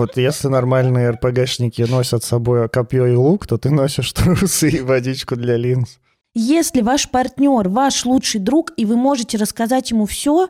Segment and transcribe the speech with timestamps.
[0.00, 4.81] Вот если нормальные РПГшники носят с собой копье и лук, то ты носишь трусы и
[4.81, 5.99] водичку для линз.
[6.33, 10.47] Если ваш партнер, ваш лучший друг, и вы можете рассказать ему все,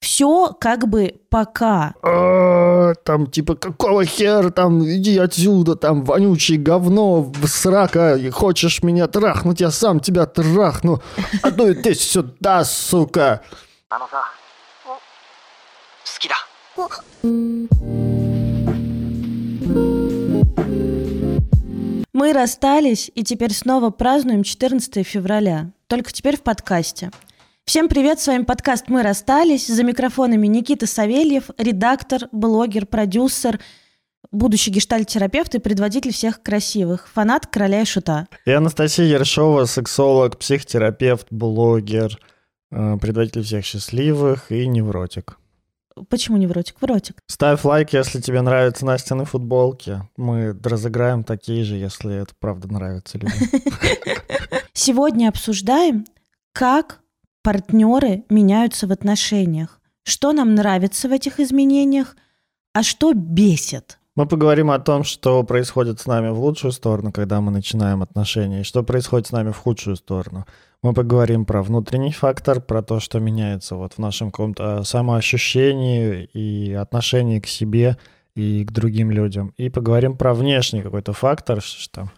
[0.00, 1.92] все как бы пока.
[2.02, 8.82] А, Там типа какого хера, там иди отсюда, там вонючее говно, в срака, и хочешь
[8.82, 11.02] меня трахнуть, я сам тебя трахну.
[11.42, 13.42] А ну иди сюда, сука.
[13.90, 14.22] あのさ
[14.84, 15.00] 好
[16.18, 16.36] きだ
[22.14, 25.72] Мы расстались и теперь снова празднуем 14 февраля.
[25.88, 27.10] Только теперь в подкасте.
[27.66, 29.66] Всем привет, с вами подкаст «Мы расстались».
[29.66, 33.60] За микрофонами Никита Савельев, редактор, блогер, продюсер,
[34.32, 38.26] будущий гештальт-терапевт и предводитель всех красивых, фанат короля и шута.
[38.46, 42.18] И Анастасия Ершова, сексолог, психотерапевт, блогер,
[42.70, 45.38] э, предводитель всех счастливых и невротик.
[46.08, 46.76] Почему не вротик?
[46.80, 47.16] Вротик.
[47.26, 50.02] Ставь лайк, если тебе нравятся Настины футболки.
[50.16, 53.48] Мы разыграем такие же, если это правда нравится людям.
[54.72, 56.06] Сегодня обсуждаем,
[56.52, 57.00] как
[57.42, 59.80] партнеры меняются в отношениях.
[60.04, 62.16] Что нам нравится в этих изменениях,
[62.72, 63.98] а что бесит.
[64.18, 68.62] Мы поговорим о том, что происходит с нами в лучшую сторону, когда мы начинаем отношения,
[68.62, 70.44] и что происходит с нами в худшую сторону.
[70.82, 76.72] Мы поговорим про внутренний фактор, про то, что меняется вот в нашем каком-то самоощущении и
[76.72, 77.96] отношении к себе
[78.36, 79.52] и к другим людям.
[79.56, 82.10] И поговорим про внешний какой-то фактор, что там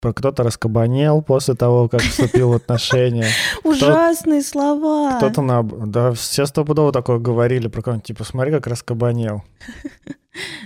[0.00, 3.28] про кто-то раскабанел после того, как вступил в отношения.
[3.64, 5.18] Ужасные слова.
[5.18, 5.62] Кто-то на...
[5.62, 9.44] Да, все стопудово такое говорили про кого-нибудь, типа, смотри, как раскабанел.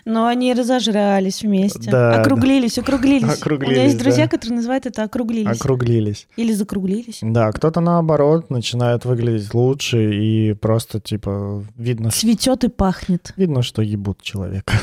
[0.04, 1.90] Но они разожрались вместе.
[1.90, 3.22] Да, округлились, округлились.
[3.22, 4.30] У меня Округлились, есть друзья, да.
[4.30, 5.58] которые называют это округлились.
[5.58, 6.28] Округлились.
[6.36, 7.20] Или закруглились.
[7.22, 13.32] Да, кто-то наоборот начинает выглядеть лучше и просто типа видно, Цветет и пахнет.
[13.36, 14.74] видно, что ебут человека.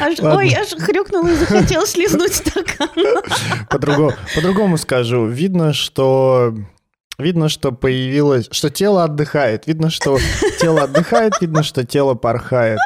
[0.00, 0.38] Аж- Ладно.
[0.38, 2.88] ой, аж хрюкнула и захотела слизнуть стакан.
[3.70, 5.26] По-другому, по-другому скажу.
[5.26, 6.54] Видно, что
[7.20, 9.66] видно, что появилось, что тело отдыхает.
[9.66, 10.18] Видно, что
[10.60, 11.34] тело отдыхает.
[11.40, 12.80] Видно, что тело порхает.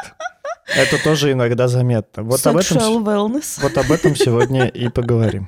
[0.75, 2.23] Это тоже иногда заметно.
[2.23, 3.59] Вот об этом, wellness.
[3.61, 5.47] вот об этом сегодня и поговорим.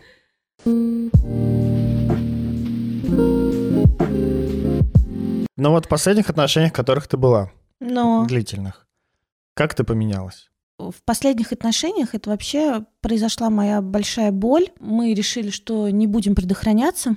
[5.59, 8.87] Ну вот в последних отношениях, в которых ты была, Но длительных,
[9.55, 10.49] как ты поменялась?
[10.79, 14.67] в последних отношениях это вообще произошла моя большая боль.
[14.79, 17.15] Мы решили, что не будем предохраняться.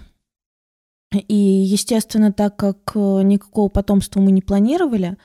[1.13, 5.17] И, естественно, так как э, никакого потомства мы не планировали,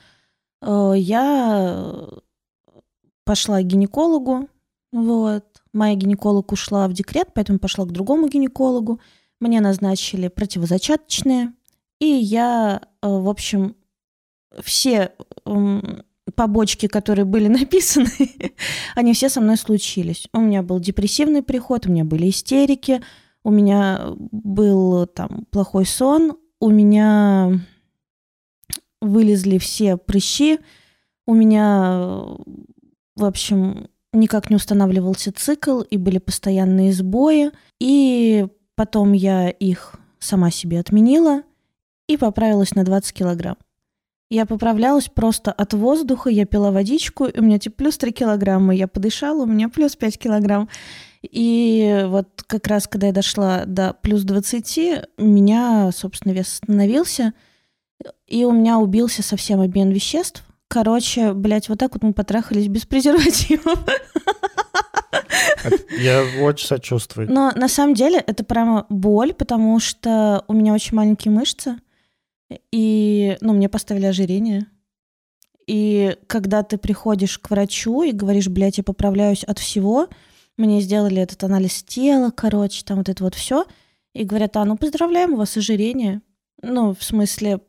[0.62, 2.08] э, я
[3.24, 4.48] пошла к гинекологу.
[4.92, 5.44] Вот.
[5.72, 9.00] Моя гинеколог ушла в декрет, поэтому пошла к другому гинекологу.
[9.40, 11.52] Мне назначили противозачаточные.
[12.00, 13.76] И я, э, в общем,
[14.60, 15.12] все
[16.34, 18.10] побочки, которые были написаны,
[18.94, 20.28] они все со мной случились.
[20.32, 23.02] У меня был депрессивный приход, у меня были истерики,
[23.46, 27.60] у меня был там плохой сон, у меня
[29.00, 30.58] вылезли все прыщи,
[31.26, 32.24] у меня,
[33.14, 37.52] в общем, никак не устанавливался цикл, и были постоянные сбои.
[37.78, 41.42] И потом я их сама себе отменила
[42.08, 43.58] и поправилась на 20 килограмм.
[44.28, 48.74] Я поправлялась просто от воздуха, я пила водичку, и у меня типа плюс 3 килограмма,
[48.74, 50.68] я подышала, у меня плюс 5 килограмм.
[51.30, 54.78] И вот как раз, когда я дошла до плюс 20,
[55.18, 57.32] у меня, собственно, вес остановился,
[58.26, 60.44] и у меня убился совсем обмен веществ.
[60.68, 63.78] Короче, блядь, вот так вот мы потрахались без презервативов.
[65.98, 67.30] Я очень сочувствую.
[67.30, 71.76] Но на самом деле это прямо боль, потому что у меня очень маленькие мышцы,
[72.70, 74.66] и, ну, мне поставили ожирение.
[75.66, 80.08] И когда ты приходишь к врачу и говоришь, блядь, я поправляюсь от всего,
[80.56, 83.64] мне сделали этот анализ тела, короче, там вот это вот все,
[84.14, 86.22] и говорят, а, ну, поздравляем, у вас ожирение.
[86.62, 87.60] Ну, в смысле,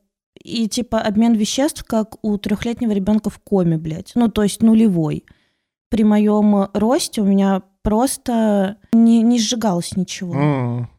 [0.41, 4.11] и типа обмен веществ, как у трехлетнего ребенка в коме, блядь.
[4.15, 5.25] Ну, то есть нулевой.
[5.89, 10.33] При моем росте у меня просто не, не сжигалось ничего.
[10.35, 10.89] М,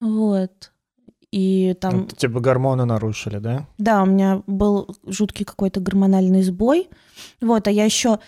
[0.00, 0.72] Вот.
[1.30, 3.66] И там, это Типа гормоны нарушили, да?
[3.78, 6.90] да, у меня был жуткий какой-то гормональный сбой.
[7.40, 8.18] Вот, а я еще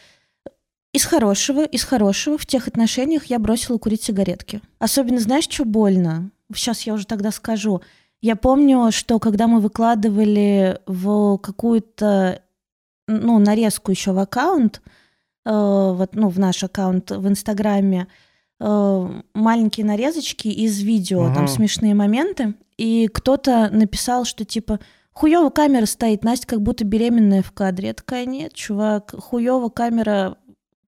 [0.94, 4.62] из хорошего, из хорошего в тех отношениях я бросила курить сигаретки.
[4.78, 6.30] Особенно, знаешь, что больно?
[6.54, 7.82] Сейчас я уже тогда скажу.
[8.22, 12.40] Я помню, что когда мы выкладывали в какую-то
[13.08, 14.80] ну, нарезку еще в аккаунт,
[15.44, 18.06] э, вот, ну, в наш аккаунт в Инстаграме,
[18.60, 21.48] э, маленькие нарезочки из видео, там Мгм.
[21.48, 24.78] смешные моменты, и кто-то написал, что типа,
[25.12, 27.88] хуёво камера стоит, Настя как будто беременная в кадре.
[27.88, 30.38] Я такая, нет, чувак, хуёво камера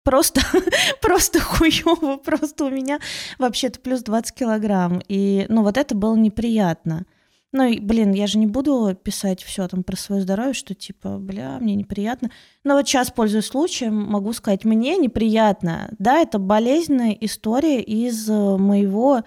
[0.06, 0.40] просто,
[1.02, 3.00] просто хуёво, просто у меня
[3.38, 5.02] вообще-то плюс 20 килограмм.
[5.08, 7.04] И, ну, вот это было неприятно.
[7.52, 11.18] Ну, и, блин, я же не буду писать все там про свое здоровье, что типа,
[11.18, 12.30] бля, мне неприятно.
[12.64, 15.90] Но вот сейчас, пользуясь случаем, могу сказать, мне неприятно.
[15.98, 19.22] Да, это болезненная история из э, моего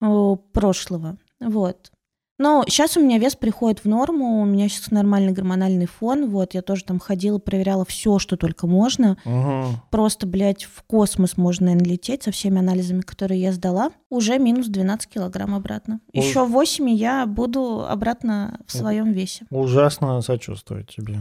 [0.00, 1.18] э, прошлого.
[1.38, 1.92] Вот.
[2.40, 6.54] Но сейчас у меня вес приходит в норму, у меня сейчас нормальный гормональный фон, вот,
[6.54, 9.18] я тоже там ходила, проверяла все, что только можно.
[9.26, 9.82] Угу.
[9.90, 13.90] Просто, блядь, в космос можно, наверное, лететь со всеми анализами, которые я сдала.
[14.08, 16.00] Уже минус 12 килограмм обратно.
[16.14, 16.24] Ой.
[16.26, 19.44] Еще 8, и я буду обратно в своем весе.
[19.50, 21.18] Ужасно сочувствую тебе.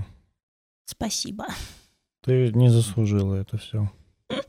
[0.86, 1.48] Спасибо.
[2.24, 3.92] Ты не заслужила это все.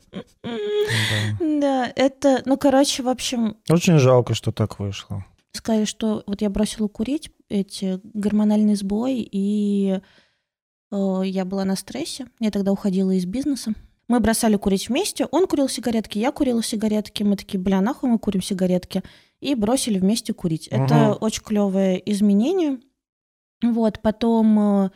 [1.39, 5.25] Да, это, ну, короче, в общем, Очень жалко, что так вышло.
[5.53, 9.99] Сказали, что вот я бросила курить, эти гормональный сбой, и
[10.91, 12.27] э, я была на стрессе.
[12.39, 13.73] Я тогда уходила из бизнеса.
[14.07, 15.25] Мы бросали курить вместе.
[15.31, 17.23] Он курил сигаретки, я курила сигаретки.
[17.23, 19.03] Мы такие, бля, нахуй мы курим сигаретки.
[19.39, 20.67] И бросили вместе курить.
[20.67, 21.17] Это Мгм.
[21.21, 22.79] очень клевое изменение.
[23.63, 24.59] Вот, потом...
[24.59, 24.89] э,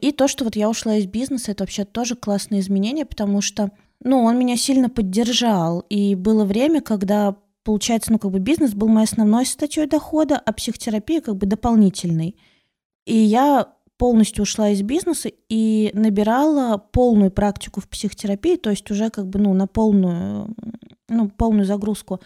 [0.00, 3.70] И то, что вот я ушла из бизнеса, это вообще тоже классное изменение, потому что,
[4.00, 5.80] ну, он меня сильно поддержал.
[5.90, 10.52] И было время, когда, получается, ну, как бы бизнес был моей основной статьей дохода, а
[10.52, 12.36] психотерапия как бы дополнительной.
[13.06, 19.10] И я полностью ушла из бизнеса и набирала полную практику в психотерапии, то есть уже
[19.10, 20.54] как бы, ну, на полную,
[21.08, 22.20] ну, полную загрузку.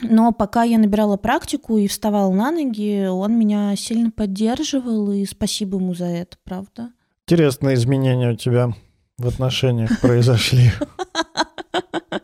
[0.00, 5.78] Но пока я набирала практику и вставала на ноги, он меня сильно поддерживал, и спасибо
[5.78, 6.92] ему за это, правда.
[7.26, 8.72] Интересные изменения у тебя
[9.18, 10.70] в отношениях произошли.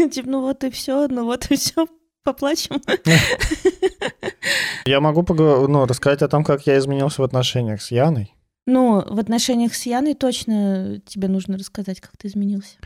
[0.12, 1.86] Типа, ну вот и все, ну вот и все,
[2.22, 2.80] поплачем.
[4.86, 8.34] Я могу ну, рассказать о том, как я изменился в отношениях с Яной.
[8.66, 12.76] Ну, в отношениях с Яной точно тебе нужно рассказать, как ты изменился.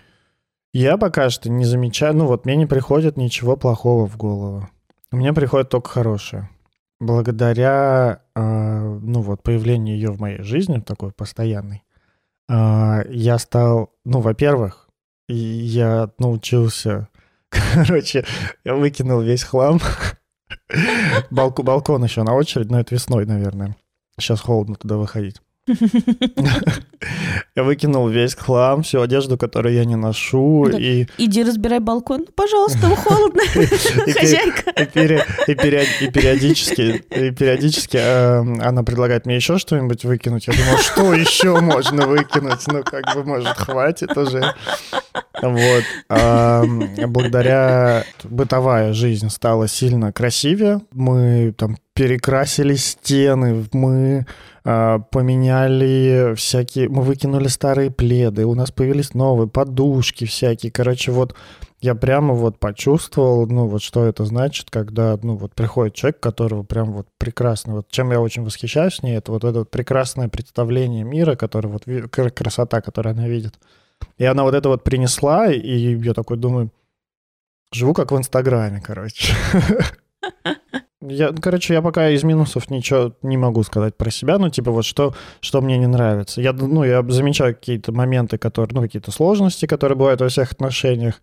[0.72, 4.68] Я пока что не замечаю, ну вот мне не приходит ничего плохого в голову.
[5.12, 6.50] Мне приходит только хорошее.
[7.00, 11.84] Благодаря, э, ну вот, появлению ее в моей жизни, такой постоянной,
[12.48, 14.83] э, я стал, ну, во-первых,
[15.28, 17.08] и я научился,
[17.48, 18.24] короче,
[18.64, 19.80] я выкинул весь хлам.
[21.30, 23.76] Балку- балкон еще на очередь, но это весной, наверное.
[24.18, 25.40] Сейчас холодно туда выходить.
[27.56, 32.26] Я выкинул весь хлам, всю одежду, которую я не ношу, и, Иди разбирай балкон.
[32.34, 34.70] Пожалуйста, холодно, хозяйка.
[34.70, 40.48] и периодически, периодически э, она предлагает мне еще что-нибудь выкинуть.
[40.48, 42.66] Я думал, что еще можно выкинуть?
[42.66, 44.54] Ну, как бы, может, хватит уже.
[45.48, 45.84] Вот.
[46.08, 46.64] А,
[47.06, 50.80] благодаря бытовая жизнь стала сильно красивее.
[50.92, 54.26] Мы там перекрасили стены, мы
[54.64, 56.88] а, поменяли всякие...
[56.88, 60.72] Мы выкинули старые пледы, у нас появились новые подушки всякие.
[60.72, 61.34] Короче, вот
[61.84, 66.62] я прямо вот почувствовал, ну вот что это значит, когда, ну вот приходит человек, которого
[66.62, 71.04] прям вот прекрасно, вот чем я очень восхищаюсь с ней, это вот это прекрасное представление
[71.04, 71.84] мира, который вот
[72.32, 73.58] красота, которую она видит.
[74.18, 76.70] И она вот это вот принесла, и я такой думаю,
[77.72, 79.34] живу как в Инстаграме, короче.
[81.06, 84.86] Я, короче, я пока из минусов ничего не могу сказать про себя, ну, типа, вот
[84.86, 86.40] что, что мне не нравится.
[86.40, 91.20] Я, ну, я замечаю какие-то моменты, которые, ну, какие-то сложности, которые бывают во всех отношениях,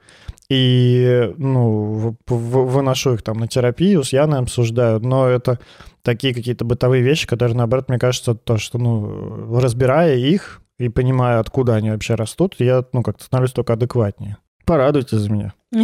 [0.49, 5.57] и, ну, выношу их там на терапию, с Яной обсуждаю, но это
[6.03, 11.39] такие какие-то бытовые вещи, которые, наоборот, мне кажется, то, что, ну, разбирая их и понимая,
[11.39, 14.37] откуда они вообще растут, я, ну, как-то становлюсь только адекватнее.
[14.65, 15.53] Порадуйте за меня.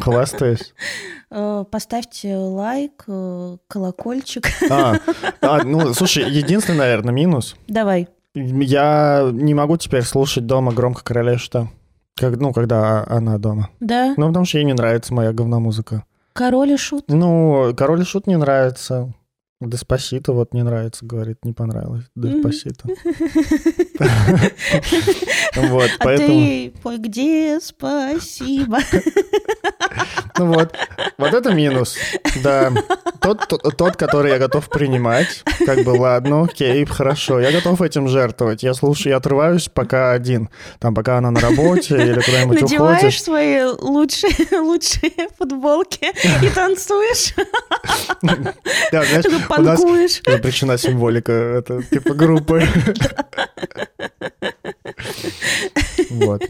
[0.00, 0.74] Хвастаюсь.
[1.30, 4.44] Э, Поставьте лайк, э, колокольчик.
[4.70, 4.96] А,
[5.40, 7.56] а, ну, слушай, единственный, наверное, минус.
[7.68, 8.08] Давай.
[8.34, 11.68] Я не могу теперь слушать дома громко короля что.
[12.16, 13.70] Как, ну, когда она дома.
[13.80, 16.04] Да, Ну, потому что ей не нравится моя говномузыка.
[16.32, 17.04] король и шут.
[17.08, 19.12] Ну, король и шут не нравится.
[19.68, 22.04] Деспасито вот не нравится, говорит, не понравилось.
[22.14, 22.88] Деспасито.
[25.54, 26.28] Вот, А поэтому...
[26.28, 28.78] ты пой, где спасибо.
[30.38, 30.74] Ну вот,
[31.18, 31.96] вот это минус,
[32.42, 32.72] да.
[33.20, 38.62] Тот, тот, который я готов принимать, как бы, ладно, окей, хорошо, я готов этим жертвовать.
[38.62, 43.20] Я слушаю, я отрываюсь пока один, там, пока она на работе или куда-нибудь Надеваешь уходит.
[43.20, 46.06] свои лучшие, лучшие футболки
[46.44, 47.34] и танцуешь,
[48.22, 49.24] Да, знаешь,
[49.56, 50.20] панкуешь.
[50.26, 52.62] запрещена символика, это типа группы.
[56.10, 56.42] Вот.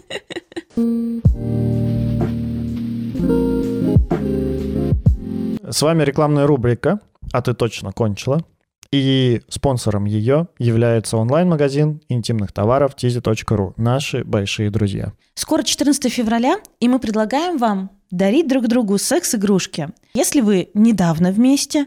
[5.70, 7.00] С вами рекламная рубрика
[7.32, 8.44] «А ты точно кончила?»
[8.90, 13.72] И спонсором ее является онлайн-магазин интимных товаров tizi.ru.
[13.78, 15.14] Наши большие друзья.
[15.34, 19.88] Скоро 14 февраля, и мы предлагаем вам дарить друг другу секс-игрушки.
[20.12, 21.86] Если вы недавно вместе,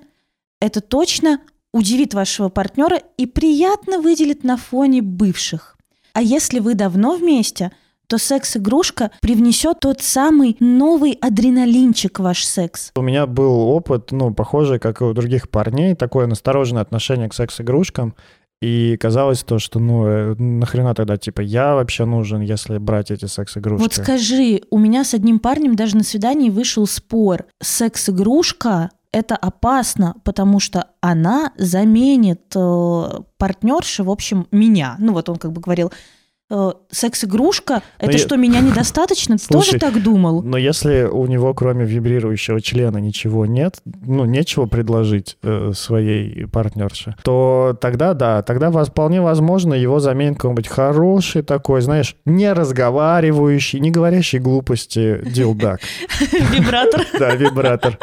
[0.66, 1.42] это точно
[1.74, 5.78] удивит вашего партнера и приятно выделит на фоне бывших.
[6.14, 7.72] А если вы давно вместе–
[8.08, 12.92] то секс-игрушка привнесет тот самый новый адреналинчик в ваш секс.
[12.96, 17.34] У меня был опыт, ну, похожий, как и у других парней, такое настороженное отношение к
[17.34, 18.16] секс-игрушкам.
[18.62, 23.26] И казалось то, что, ну, э, нахрена тогда, типа, я вообще нужен, если брать эти
[23.26, 23.84] секс-игрушки?
[23.84, 27.46] Вот скажи, у меня с одним парнем даже на свидании вышел спор.
[27.62, 34.98] Секс-игрушка это опасно, потому что она заменит э, партнерши, в общем, меня.
[35.00, 35.94] Ну вот он как бы говорил,
[36.52, 38.18] Э, секс-игрушка, это я...
[38.20, 39.38] что, меня недостаточно?
[39.38, 40.44] Ты тоже так думал?
[40.44, 47.16] Но если у него, кроме вибрирующего члена, ничего нет, ну, нечего предложить э, своей партнерше,
[47.24, 53.90] то тогда, да, тогда вполне возможно его заменит какой-нибудь хороший такой, знаешь, не разговаривающий, не
[53.90, 55.80] говорящий глупости дилдак.
[56.52, 57.02] Вибратор.
[57.20, 57.98] Да, вибратор.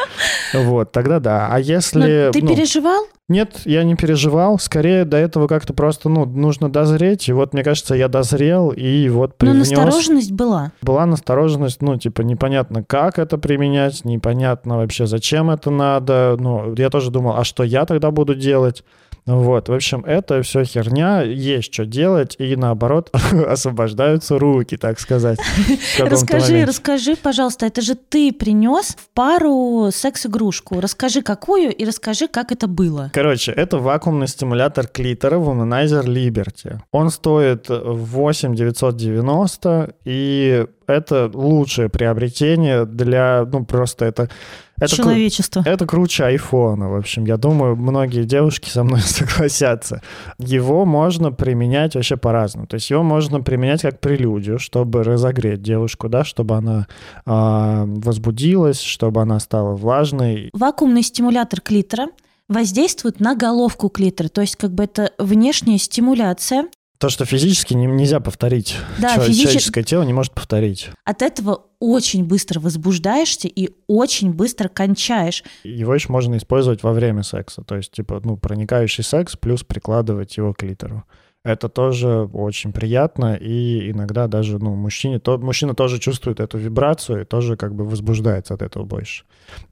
[0.53, 1.47] Вот, тогда да.
[1.49, 2.31] А если...
[2.33, 3.05] Ты ну, переживал?
[3.29, 4.59] Нет, я не переживал.
[4.59, 7.29] Скорее, до этого как-то просто, ну, нужно дозреть.
[7.29, 8.32] И вот, мне кажется, я дозрел,
[8.71, 9.71] и вот привнес...
[9.71, 10.71] Но настороженность была.
[10.81, 16.35] Была настороженность, ну, типа, непонятно, как это применять, непонятно вообще, зачем это надо.
[16.39, 18.83] Ну, я тоже думал, а что я тогда буду делать?
[19.25, 23.09] Вот, в общем, это все херня, есть что делать, и наоборот
[23.47, 25.39] освобождаются руки, так сказать.
[25.99, 30.81] Расскажи, расскажи, пожалуйста, это же ты принес в пару секс-игрушку.
[30.81, 33.11] Расскажи, какую, и расскажи, как это было.
[33.13, 36.79] Короче, это вакуумный стимулятор клитора Womanizer Liberty.
[36.91, 44.29] Он стоит 8 990, и это лучшее приобретение для, ну, просто это...
[44.77, 45.61] это Человечество.
[45.61, 47.25] Кру- это круче айфона, в общем.
[47.25, 50.01] Я думаю, многие девушки со мной согласятся.
[50.39, 52.67] Его можно применять вообще по-разному.
[52.67, 56.87] То есть его можно применять как прелюдию, чтобы разогреть девушку, да, чтобы она
[57.25, 60.49] э, возбудилась, чтобы она стала влажной.
[60.53, 62.07] Вакуумный стимулятор клитора
[62.49, 66.65] воздействует на головку клитора, то есть как бы это внешняя стимуляция,
[67.03, 68.77] то, что физически не, нельзя повторить.
[68.97, 69.43] Да, Человек, физич...
[69.43, 70.89] Человеческое тело не может повторить.
[71.03, 75.43] От этого очень быстро возбуждаешься и очень быстро кончаешь.
[75.65, 77.61] Его еще можно использовать во время секса.
[77.61, 81.03] То есть, типа, ну, проникающий секс плюс прикладывать его к литеру
[81.43, 87.21] это тоже очень приятно, и иногда даже, ну, мужчине, то, мужчина тоже чувствует эту вибрацию
[87.21, 89.25] и тоже как бы возбуждается от этого больше.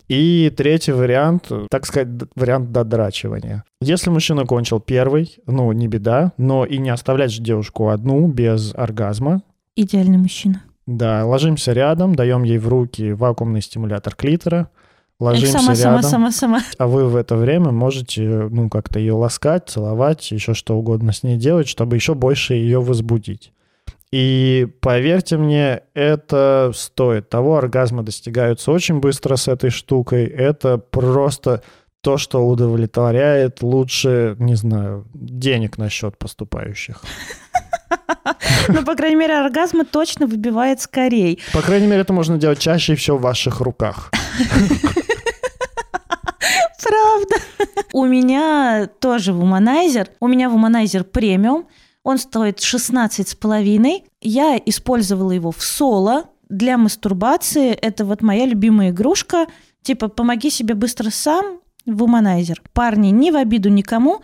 [0.09, 3.63] И третий вариант, так сказать, вариант додрачивания.
[3.81, 8.75] Если мужчина кончил первый, ну, не беда, но и не оставлять же девушку одну без
[8.75, 9.41] оргазма.
[9.75, 10.63] Идеальный мужчина.
[10.85, 14.69] Да, ложимся рядом, даем ей в руки вакуумный стимулятор клитора,
[15.21, 16.01] ложимся сама, рядом.
[16.01, 16.61] Сама, сама, сама.
[16.77, 21.23] А вы в это время можете, ну, как-то ее ласкать, целовать, еще что угодно с
[21.23, 23.53] ней делать, чтобы еще больше ее возбудить.
[24.11, 27.57] И поверьте мне, это стоит того.
[27.57, 30.25] Оргазмы достигаются очень быстро с этой штукой.
[30.25, 31.63] Это просто
[32.01, 37.01] то, что удовлетворяет лучше, не знаю, денег на счет поступающих.
[38.67, 41.39] Ну, по крайней мере, оргазмы точно выбивает скорее.
[41.51, 44.11] По крайней мере, это можно делать чаще и все в ваших руках.
[46.83, 47.35] Правда.
[47.93, 50.09] У меня тоже вуманайзер.
[50.19, 51.67] У меня вуманайзер премиум.
[52.03, 54.05] Он стоит 16 с половиной.
[54.21, 57.71] Я использовала его в соло для мастурбации.
[57.71, 59.47] Это вот моя любимая игрушка.
[59.83, 62.61] Типа, помоги себе быстро сам, вуманайзер.
[62.73, 64.21] Парни, не в обиду никому,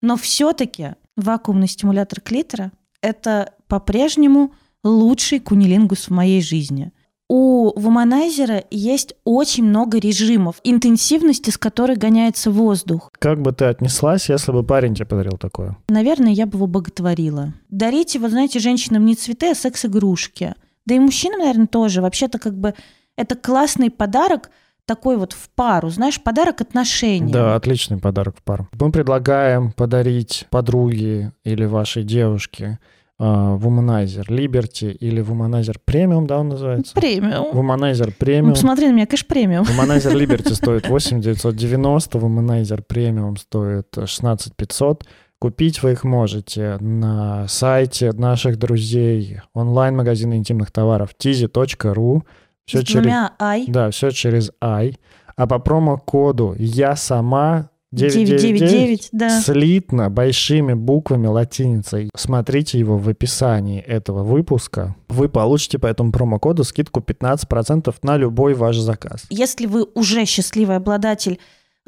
[0.00, 4.54] но все-таки вакуумный стимулятор клитора– это по-прежнему
[4.84, 6.92] лучший кунилингус в моей жизни–
[7.34, 13.10] у вуманайзера есть очень много режимов, интенсивности, с которой гоняется воздух.
[13.18, 15.78] Как бы ты отнеслась, если бы парень тебе подарил такое?
[15.88, 17.54] Наверное, я бы его боготворила.
[17.70, 20.54] Дарите, вот знаете, женщинам не цветы, а секс-игрушки.
[20.84, 22.02] Да и мужчинам, наверное, тоже.
[22.02, 22.74] Вообще-то как бы
[23.16, 24.50] это классный подарок,
[24.84, 27.32] такой вот в пару, знаешь, подарок отношений.
[27.32, 28.68] Да, отличный подарок в пару.
[28.78, 32.78] Мы предлагаем подарить подруге или вашей девушке
[33.20, 36.94] Womanizer Liberty или Womanizer Premium, да, он называется?
[36.94, 37.56] Премиум.
[37.56, 38.46] Womanizer Premium.
[38.48, 39.64] Ну, посмотри на меня, конечно, премиум.
[39.64, 45.04] Womanizer Liberty стоит 8 990, Womanizer Premium стоит 16 500.
[45.38, 52.22] Купить вы их можете на сайте наших друзей онлайн-магазина интимных товаров tizi.ru.
[52.64, 53.12] Все через...
[53.40, 53.66] I.
[53.66, 54.94] Да, все через I.
[55.36, 59.40] А по промокоду «Я сама» 999, да.
[59.40, 62.10] Слитно, большими буквами латиницей.
[62.16, 64.96] Смотрите его в описании этого выпуска.
[65.08, 69.24] Вы получите по этому промокоду скидку 15% на любой ваш заказ.
[69.28, 71.38] Если вы уже счастливый обладатель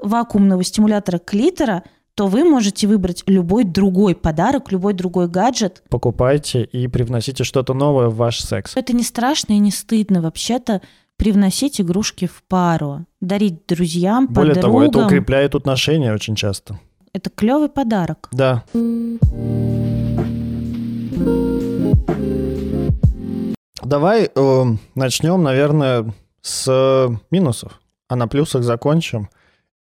[0.03, 1.85] вакуумного стимулятора клитора,
[2.15, 5.83] то вы можете выбрать любой другой подарок, любой другой гаджет.
[5.89, 8.77] Покупайте и привносите что-то новое в ваш секс.
[8.77, 10.81] Это не страшно и не стыдно вообще-то
[11.17, 14.73] привносить игрушки в пару, дарить друзьям, Более подругам.
[14.73, 16.79] того, это укрепляет отношения очень часто.
[17.13, 18.29] Это клевый подарок.
[18.33, 18.65] Да.
[23.83, 29.29] Давай э, начнем, наверное, с минусов, а на плюсах закончим.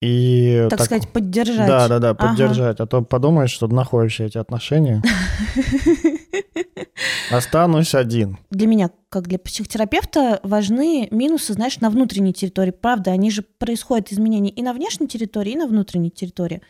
[0.04, 1.66] И Так, сказать, поддержать.
[1.66, 2.28] Да, да, да, Ага.
[2.30, 2.82] поддержать.
[2.82, 5.02] А то подумаешь, что нахуй вообще эти отношения.
[7.32, 8.38] Останусь один.
[8.52, 12.72] Для меня, как для психотерапевта, важны минусы, знаешь, на внутренней территории.
[12.72, 16.62] Правда, они же происходят изменения и на внешней территории, и на внутренней территории.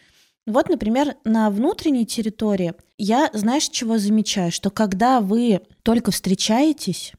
[0.45, 4.51] Вот, например, на внутренней территории я, знаешь, чего замечаю?
[4.51, 7.13] Что когда вы только встречаетесь,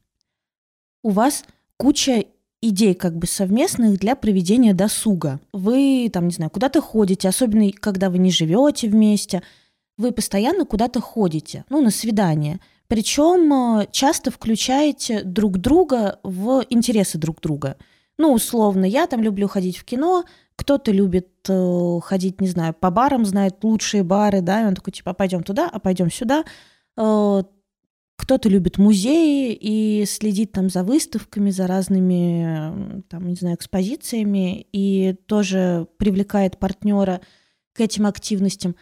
[1.03, 1.45] у вас
[1.77, 2.27] куча
[2.69, 5.41] идей как бы совместных для проведения досуга.
[5.53, 9.43] Вы там, не знаю, куда-то ходите, особенно когда вы не живете вместе,
[9.97, 12.61] вы постоянно куда-то ходите, ну, на свидание.
[12.89, 17.77] Причем э, часто включаете друг друга в интересы друг друга.
[18.19, 20.25] Ну, условно, я там люблю ходить в кино,
[20.57, 24.93] кто-то любит э, ходить, не знаю, по барам, знает лучшие бары, да, и он такой,
[24.93, 26.45] типа, пойдем туда, а пойдем сюда.
[26.97, 27.43] Э,
[28.25, 35.15] кто-то любит музеи и следит там за выставками, за разными, там, не знаю, экспозициями, и
[35.27, 37.21] тоже привлекает партнера
[37.75, 38.77] к этим активностям.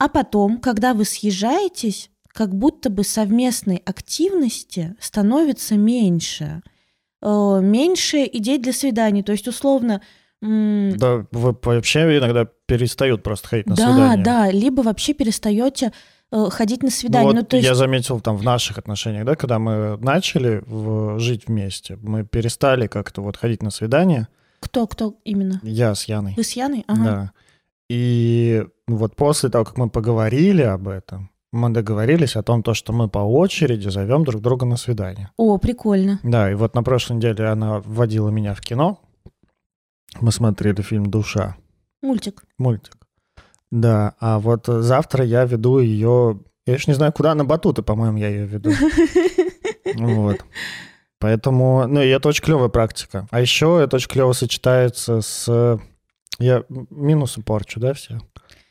[0.00, 6.62] А потом, когда вы съезжаетесь, как будто бы совместной активности становится меньше.
[7.22, 9.22] Э, Меньше идей для свиданий.
[9.22, 10.02] То есть, условно,
[10.40, 14.24] Да, вы вообще иногда перестают просто ходить на да, свидание.
[14.24, 15.92] да, либо вообще перестаете
[16.30, 17.26] ходить на Ну свидание.
[17.26, 21.18] вот Ну, то есть, я заметил там в наших отношениях, да, когда мы начали в-
[21.18, 24.28] жить вместе, мы перестали как-то вот ходить на свидания.
[24.60, 25.60] кто, кто именно?
[25.62, 26.34] Я с Яной.
[26.36, 26.84] Вы с Яной?
[26.88, 27.04] Ага.
[27.04, 27.32] Да.
[27.88, 32.92] И вот после того, как мы поговорили об этом, мы договорились о том, то, что
[32.92, 35.30] мы по очереди зовем друг друга на свидание.
[35.38, 36.20] О, прикольно.
[36.22, 39.00] Да, и вот на прошлой неделе она вводила меня в кино.
[40.20, 41.56] Мы смотрели фильм «Душа»,
[42.02, 42.42] Мультик.
[42.58, 42.97] мультик.
[43.70, 46.40] Да, а вот завтра я веду ее...
[46.66, 48.72] Я еще не знаю, куда, на батуты, по-моему, я ее веду.
[49.94, 50.44] Вот.
[51.18, 53.26] Поэтому, ну, и это очень клевая практика.
[53.30, 55.78] А еще это очень клево сочетается с...
[56.38, 58.20] Я минусы порчу, да, все?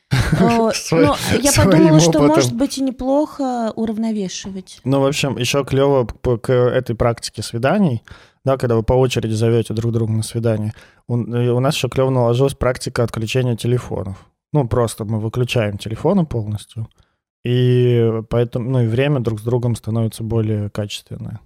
[0.74, 4.80] Свой- Ну, я подумала, что может быть и неплохо уравновешивать.
[4.86, 8.04] Ну, в общем, еще клево к этой практике свиданий,
[8.46, 10.74] да, когда вы по очереди зовете друг друга на свидание.
[11.08, 11.18] У
[11.60, 14.27] нас еще клево наложилась практика отключения телефонов.
[14.54, 16.90] Ну, просто мы выключаем телефоны полностью,
[17.44, 21.40] и поэтому, ну, и время друг с другом становится более качественное.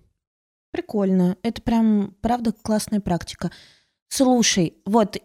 [0.72, 1.38] Прикольно.
[1.44, 3.52] Это прям, правда, классная практика.
[4.08, 5.18] Слушай, вот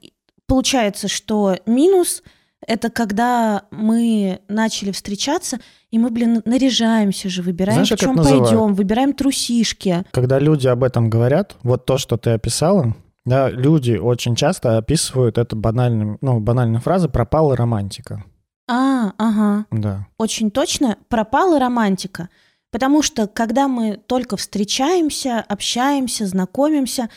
[0.47, 2.23] получается, что минус
[2.67, 5.59] это когда мы начали встречаться,
[5.91, 8.49] и мы, блин, наряжаемся же, выбираем, Знаешь, в чем называют?
[8.49, 10.05] пойдем, выбираем трусишки.
[10.11, 12.95] Когда люди об этом говорят, вот то, что ты описала,
[13.27, 18.25] да, люди очень часто описывают это банальным, ну, банальной фразой «пропала романтика».
[18.69, 19.67] А, ага.
[19.71, 20.07] Да.
[20.17, 22.29] очень точно пропала романтика.
[22.71, 27.09] Потому что когда мы только встречаемся, общаемся, знакомимся,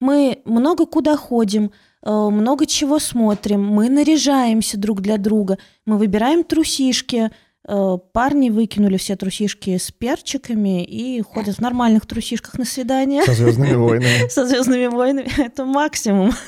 [0.00, 1.70] мы много куда ходим,
[2.02, 7.30] э, много чего смотрим, мы наряжаемся друг для друга, мы выбираем трусишки.
[7.68, 13.22] Э, Парни выкинули все трусишки с перчиками и ходят в нормальных трусишках на свидание.
[13.22, 14.28] Со «Звездными войнами».
[14.30, 16.32] Со Звездными войнами это максимум.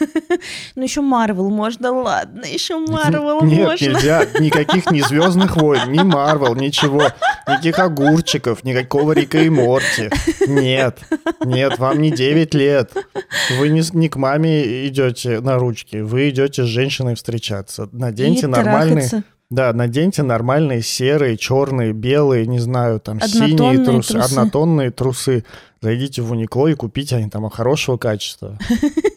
[0.77, 3.85] Ну, еще Марвел можно, ладно, еще Марвел Нет, можно.
[3.85, 4.25] нельзя.
[4.41, 7.03] Никаких ни Звездных войн, ни Марвел, ничего.
[7.47, 10.11] Никаких огурчиков, никакого Рика и Морти.
[10.47, 10.99] Нет,
[11.45, 12.93] нет, вам не 9 лет.
[13.59, 17.89] Вы не, не к маме идете на ручки, вы идете с женщиной встречаться.
[17.93, 19.09] Наденьте И нормальные...
[19.09, 19.34] трахаться.
[19.51, 24.33] Да, наденьте нормальные серые, черные, белые, не знаю, там синие Однотонные трусы, трусы.
[24.33, 25.45] однотонные трусы.
[25.81, 28.59] Зайдите в Уникло и купите они там хорошего качества.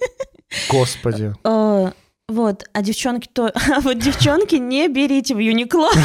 [0.70, 1.34] Господи.
[1.44, 1.92] Э,
[2.28, 3.52] Вот, а девчонки то...
[3.76, 5.90] А вот девчонки не берите в Юникло.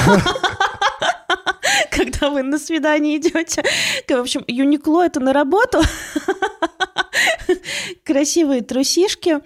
[1.91, 3.63] Когда вы на свидание идете.
[4.09, 5.81] В общем, Юникло это на работу.
[8.05, 9.41] Красивые трусишки,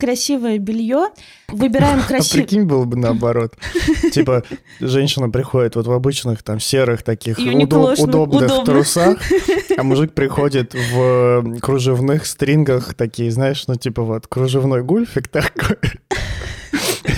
[0.00, 1.08] красивое белье.
[1.48, 2.44] Выбираем А красивый...
[2.44, 3.54] прикинь, было бы наоборот.
[4.12, 4.42] Типа,
[4.80, 8.64] женщина приходит вот в обычных там серых таких удобных.
[8.64, 9.18] трусах,
[9.76, 15.76] а мужик приходит в кружевных стрингах, такие, знаешь, ну типа вот кружевной гульфик такой.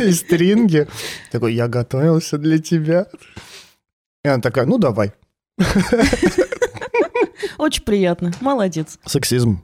[0.01, 0.89] И стринги.
[1.31, 3.07] Такой, я готовился для тебя.
[4.25, 5.13] И она такая, ну давай.
[7.59, 8.33] Очень приятно.
[8.41, 8.99] Молодец.
[9.05, 9.63] Сексизм.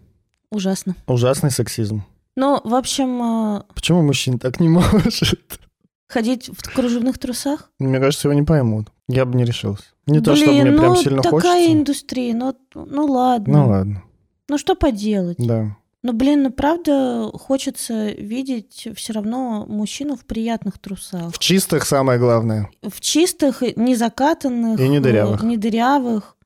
[0.51, 0.95] Ужасно.
[1.07, 2.05] Ужасный сексизм.
[2.41, 3.21] Ну, в общем,
[3.59, 5.61] э, Почему мужчин так не может?
[6.09, 7.71] Ходить в кружевных трусах?
[7.81, 8.93] Мне кажется, его не поймут.
[9.09, 9.83] Я бы не решился.
[10.07, 11.73] Не то, Блин, чтобы мне ну прям сильно такая хочется.
[11.73, 13.59] индустрия, ну, ну ладно.
[13.59, 14.03] Ну ладно,
[14.49, 15.37] Ну что поделать?
[15.39, 15.77] да.
[16.05, 21.35] Ну, блин, ну правда хочется видеть все равно мужчину в приятных трусах.
[21.35, 22.71] В чистых самое главное.
[22.83, 24.79] В чистых, не закатанных.
[24.79, 25.43] И не дырявых.
[25.43, 26.37] э, Не дырявых.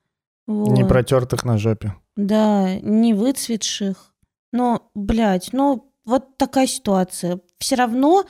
[0.46, 0.70] Вот.
[0.70, 1.94] Не протертых на жопе.
[2.16, 4.11] Да, не выцветших.
[4.52, 7.40] Но, блядь, ну вот такая ситуация.
[7.58, 8.24] Все равно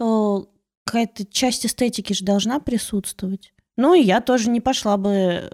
[0.00, 0.38] э,
[0.84, 3.52] какая-то часть эстетики же должна присутствовать.
[3.76, 5.50] Ну, и я тоже не пошла бы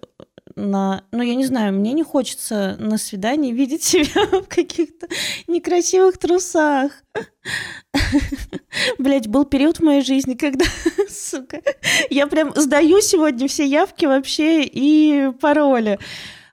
[0.56, 1.04] на...
[1.12, 5.06] Ну, я не знаю, мне не хочется на свидании видеть себя в каких-то
[5.46, 6.92] некрасивых трусах.
[8.98, 10.64] Блять, был период в моей жизни, когда,
[11.08, 11.62] сука,
[12.10, 15.98] я прям сдаю сегодня все явки вообще и пароли.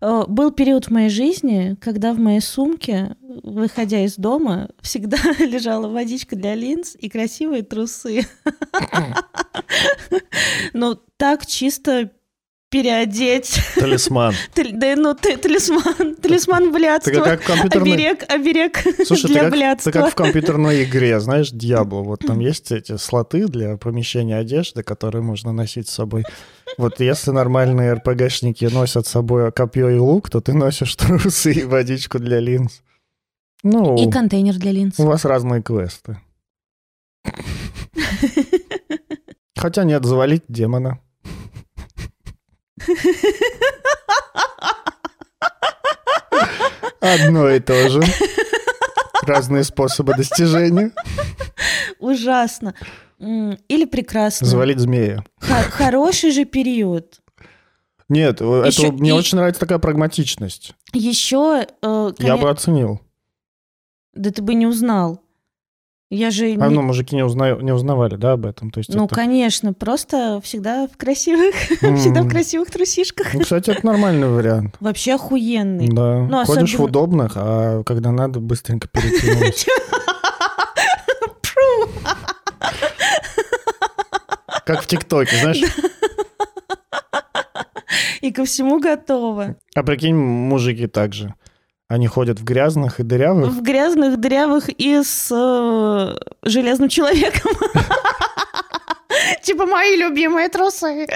[0.01, 5.87] Э, Был период в моей жизни, когда в моей сумке, выходя из дома, всегда лежала
[5.87, 8.25] водичка для линз и красивые трусы.
[10.73, 12.11] Ну, так чисто
[12.69, 13.59] переодеть.
[13.75, 14.33] Талисман.
[14.53, 17.21] Тал- Да, ну, талисман, талисман блядства.
[17.21, 17.93] как в компьютерной...
[17.93, 19.91] Оберег, оберег Слушай, для как, ты блядства.
[19.91, 22.01] как в компьютерной игре, знаешь, Диабло.
[22.01, 26.23] Вот там есть эти слоты для помещения одежды, которые можно носить с собой.
[26.77, 31.63] Вот если нормальные РПГшники носят с собой копье и лук, то ты носишь трусы и
[31.63, 32.81] водичку для линз.
[33.63, 34.99] Ну, И контейнер для линз.
[34.99, 36.19] у вас разные квесты.
[39.55, 40.99] Хотя нет, завалить демона.
[47.01, 48.01] Одно и то же.
[49.23, 50.91] Разные способы достижения.
[51.99, 52.73] Ужасно.
[53.19, 54.45] Или прекрасно.
[54.47, 55.23] Завалить змея.
[55.39, 57.21] Хо- Хороший же период.
[58.07, 60.73] Нет, э, это, мне и- очень нравится такая прагматичность.
[60.93, 61.65] Еще...
[61.81, 63.01] э, Я коне- бы оценил.
[64.13, 65.21] Да ты бы не узнал.
[66.15, 66.45] Я же...
[66.59, 68.71] А не- ну, мужики не, узна- не узнавали, да, об этом?
[68.71, 71.55] То есть Ну, это- конечно, просто всегда в красивых,
[71.99, 73.33] всегда в красивых трусишках.
[73.33, 74.75] Ну, кстати, это нормальный вариант.
[74.79, 75.87] Вообще охуенный.
[75.89, 76.19] Да.
[76.21, 79.65] Ну, Ходишь в особенно- удобных, а когда надо, быстренько перетянуть.
[84.65, 85.61] Как в ТикТоке, знаешь?
[88.21, 89.55] И ко всему готово.
[89.75, 91.35] А прикинь, мужики также.
[91.87, 93.51] Они ходят в грязных и дырявых.
[93.51, 97.51] В грязных, дырявых и с э, железным человеком.
[99.43, 101.07] Типа мои любимые трусы.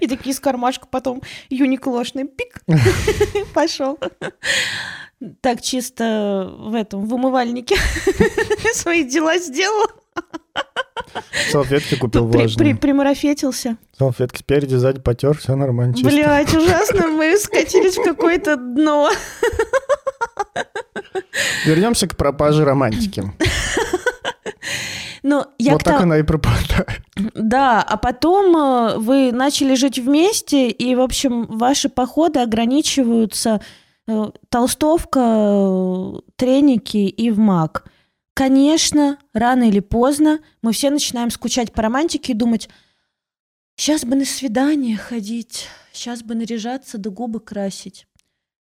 [0.00, 2.60] И такие из кармашка потом юниклошный пик.
[3.54, 3.98] Пошел.
[5.40, 7.76] Так чисто в этом, в умывальнике
[8.74, 9.88] свои дела сделал.
[11.50, 12.76] Салфетки купил При- при- влажные.
[12.76, 13.76] Примарафетился.
[13.98, 16.08] Салфетки спереди, сзади потер, все нормально, чисто.
[16.10, 19.10] Блять, ужасно, мы скатились в какое-то дно.
[21.64, 23.24] Вернемся к пропаже романтики.
[25.22, 27.00] Ну, я вот так тому- она и пропадает.
[27.34, 33.62] Да, а потом э, вы начали жить вместе, и, в общем, ваши походы ограничиваются
[34.06, 37.84] э, толстовка, э, треники и в МАК.
[38.34, 42.68] Конечно, рано или поздно мы все начинаем скучать по романтике и думать,
[43.76, 48.08] сейчас бы на свидание ходить, сейчас бы наряжаться да губы красить.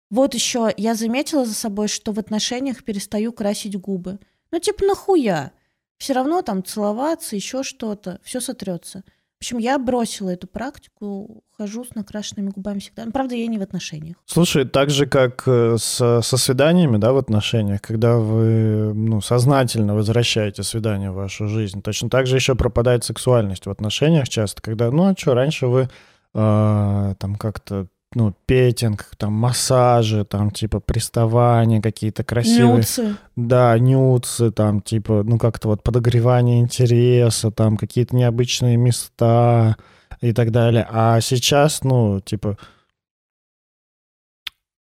[0.10, 4.20] Вот еще я заметила за собой, что в отношениях перестаю красить губы.
[4.50, 5.52] Ну, типа, нахуя?
[6.00, 9.04] Все равно там целоваться, еще что-то, все сотрется.
[9.40, 13.06] В общем, я бросила эту практику, хожу с накрашенными губами всегда.
[13.06, 14.18] Ну, Правда, я не в отношениях.
[14.26, 19.96] Слушай, так же, как э, со, со свиданиями, да, в отношениях, когда вы, ну, сознательно
[19.96, 24.92] возвращаете свидание в вашу жизнь, точно так же еще пропадает сексуальность в отношениях часто, когда,
[24.92, 25.88] ну, а что, раньше вы
[26.34, 32.78] э, там как-то, ну, петинг, там, массажи, там, типа, приставания какие-то красивые.
[32.78, 33.16] Нюцы.
[33.36, 39.78] Да, нюцы, там, типа, ну, как-то вот подогревание интереса, там, какие-то необычные места
[40.22, 40.88] и так далее.
[40.90, 42.58] А сейчас, ну, типа,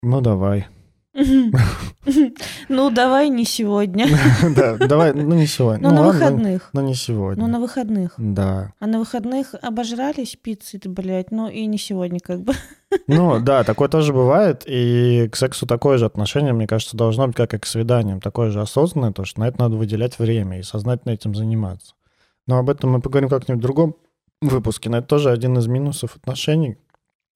[0.03, 0.67] ну, давай.
[2.69, 4.07] Ну, давай не сегодня.
[4.57, 5.89] Да, давай, ну, не сегодня.
[5.89, 6.71] Ну, на ладно, выходных.
[6.73, 7.47] Но не Ну, сегодня.
[7.47, 8.15] на выходных.
[8.17, 8.73] Да.
[8.81, 12.55] А на выходных обожрались пиццей, блядь, ну и не сегодня как бы.
[13.07, 17.37] Ну, да, такое тоже бывает, и к сексу такое же отношение, мне кажется, должно быть,
[17.37, 20.63] как и к свиданиям, такое же осознанное, то, что на это надо выделять время и
[20.63, 21.95] сознательно этим заниматься.
[22.49, 23.95] Но об этом мы поговорим как-нибудь в другом
[24.43, 26.79] выпуске, но это тоже один из минусов отношений.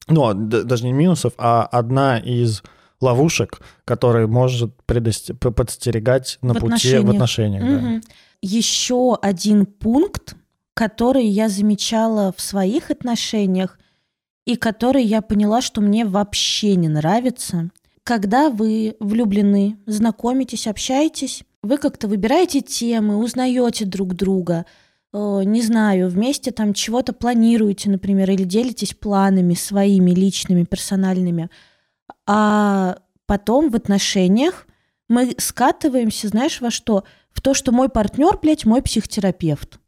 [0.08, 2.62] Ну, а, даже не минусов, а одна из
[3.04, 7.14] ловушек, которые может предосте- п- подстерегать на В пути в отношениях.
[7.14, 7.62] отношениях.
[8.02, 8.08] да.
[8.42, 10.34] Еще один пункт,
[10.74, 13.78] который я замечала в своих отношениях
[14.44, 17.70] и который я поняла, что мне вообще не нравится.
[18.02, 24.66] Когда вы влюблены, знакомитесь, общаетесь, вы как-то выбираете темы, узнаете друг друга,
[25.14, 31.48] э, не знаю, вместе там чего-то планируете, например, или делитесь планами своими личными, персональными.
[32.26, 34.66] А потом в отношениях
[35.08, 37.04] мы скатываемся, знаешь, во что?
[37.32, 39.80] В то, что мой партнер, блядь, мой психотерапевт.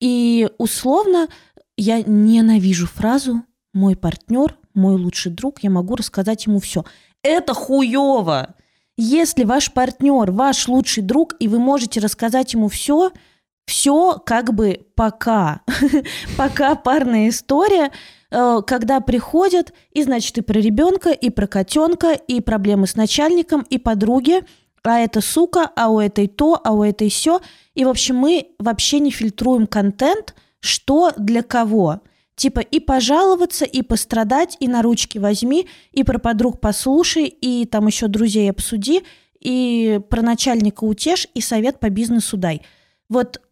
[0.00, 1.28] И условно
[1.76, 6.84] я ненавижу фразу «мой партнер, мой лучший друг, я могу рассказать ему все».
[7.22, 8.54] Это хуево!
[8.96, 13.12] Если ваш партнер, ваш лучший друг, и вы можете рассказать ему все,
[13.66, 15.62] все как бы пока.
[16.36, 17.92] пока парная история,
[18.30, 23.78] когда приходят, и значит и про ребенка, и про котенка, и проблемы с начальником, и
[23.78, 24.44] подруги,
[24.82, 27.40] а это сука, а у этой то, а у этой все.
[27.74, 32.00] И, в общем, мы вообще не фильтруем контент, что для кого.
[32.36, 37.86] Типа и пожаловаться, и пострадать, и на ручки возьми, и про подруг послушай, и там
[37.88, 39.02] еще друзей обсуди,
[39.40, 42.62] и про начальника утешь, и совет по бизнесу дай.
[43.10, 43.42] Вот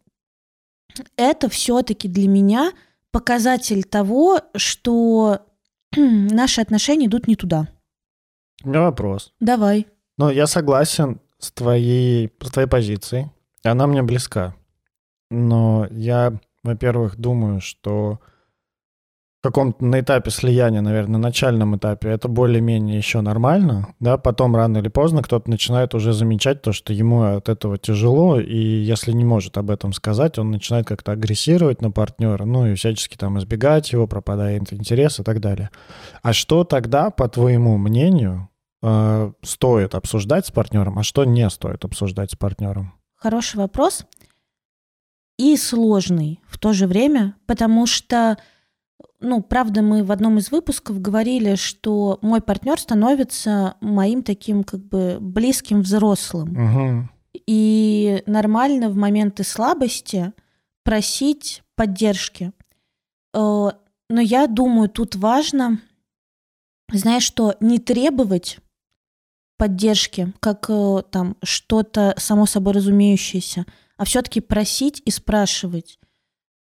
[1.17, 2.71] это все-таки для меня
[3.11, 5.45] показатель того, что
[5.95, 7.67] наши отношения идут не туда.
[8.63, 9.33] У меня вопрос.
[9.39, 9.87] Давай.
[10.17, 13.31] Ну, я согласен с твоей, с твоей позицией.
[13.63, 14.55] Она мне близка.
[15.29, 18.19] Но я, во-первых, думаю, что
[19.41, 24.79] каком-то на этапе слияния, наверное, на начальном этапе, это более-менее еще нормально, да, потом рано
[24.79, 29.23] или поздно кто-то начинает уже замечать то, что ему от этого тяжело, и если не
[29.23, 33.91] может об этом сказать, он начинает как-то агрессировать на партнера, ну и всячески там избегать
[33.93, 35.69] его, пропадает интерес и так далее.
[36.21, 38.49] А что тогда, по твоему мнению,
[38.83, 42.93] э, стоит обсуждать с партнером, а что не стоит обсуждать с партнером?
[43.15, 44.05] Хороший вопрос
[45.37, 48.37] и сложный в то же время, потому что
[49.19, 54.81] ну, правда, мы в одном из выпусков говорили, что мой партнер становится моим таким как
[54.81, 56.51] бы близким взрослым.
[56.51, 57.09] Угу.
[57.45, 60.33] И нормально в моменты слабости
[60.83, 62.53] просить поддержки.
[63.33, 63.71] Э,
[64.09, 65.79] но я думаю, тут важно,
[66.91, 68.59] знаешь, что не требовать
[69.57, 73.65] поддержки, как э, там что-то само собой разумеющееся,
[73.97, 75.99] а все-таки просить и спрашивать.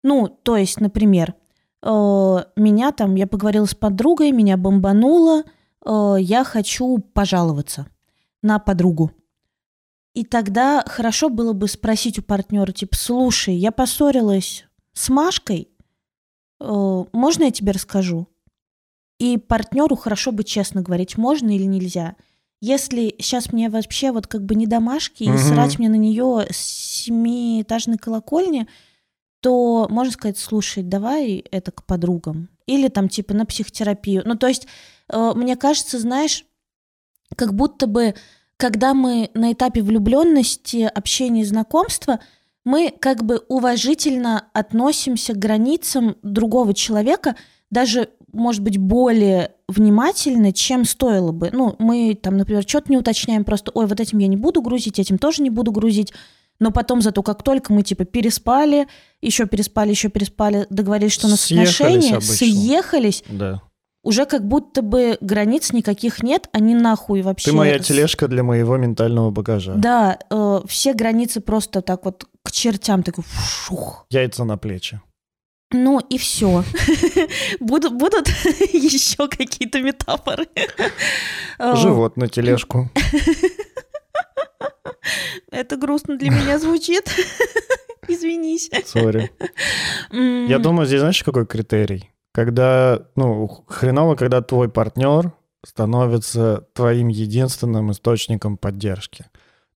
[0.02, 1.34] Ну, то есть, например,
[1.82, 5.44] меня там, я поговорила с подругой, меня бомбануло,
[5.84, 7.86] э, я хочу пожаловаться
[8.42, 9.12] на подругу.
[10.14, 15.68] И тогда хорошо было бы спросить у партнера, типа, слушай, я поссорилась с Машкой,
[16.60, 18.28] э, можно я тебе расскажу?
[19.18, 22.16] И партнеру хорошо бы честно говорить, можно или нельзя.
[22.60, 25.34] Если сейчас мне вообще вот как бы не до Машки, угу.
[25.34, 28.68] и срать мне на нее с семиэтажной колокольни–
[29.40, 32.48] то можно сказать, слушай, давай это к подругам.
[32.66, 34.22] Или там типа на психотерапию.
[34.24, 34.66] Ну, то есть,
[35.08, 36.44] э, мне кажется, знаешь,
[37.36, 38.14] как будто бы,
[38.56, 42.20] когда мы на этапе влюбленности, общения, знакомства,
[42.64, 47.36] мы как бы уважительно относимся к границам другого человека,
[47.70, 51.50] даже, может быть, более внимательно, чем стоило бы.
[51.52, 54.98] Ну, мы там, например, что-то не уточняем, просто, ой, вот этим я не буду грузить,
[54.98, 56.12] этим тоже не буду грузить
[56.60, 58.86] но потом зато как только мы типа переспали,
[59.20, 62.34] еще переспали, еще переспали, договорились, что у нас съехались отношения, обычно.
[62.34, 63.62] съехались, да.
[64.04, 67.50] уже как будто бы границ никаких нет, они нахуй вообще.
[67.50, 69.74] Ты моя тележка для моего ментального багажа.
[69.74, 74.06] Да, э, все границы просто так вот к чертям, такой фух.
[74.10, 75.00] Яйца на плечи.
[75.72, 76.64] Ну и все.
[77.60, 78.28] будут, будут
[78.72, 80.48] еще какие-то метафоры.
[81.58, 82.90] Живот на тележку.
[85.50, 87.04] Это грустно для меня звучит.
[88.08, 88.70] Извинись.
[88.86, 89.30] Сори.
[90.10, 92.10] Я думаю, здесь знаешь, какой критерий?
[92.32, 95.32] Когда, ну, хреново, когда твой партнер
[95.64, 99.26] становится твоим единственным источником поддержки.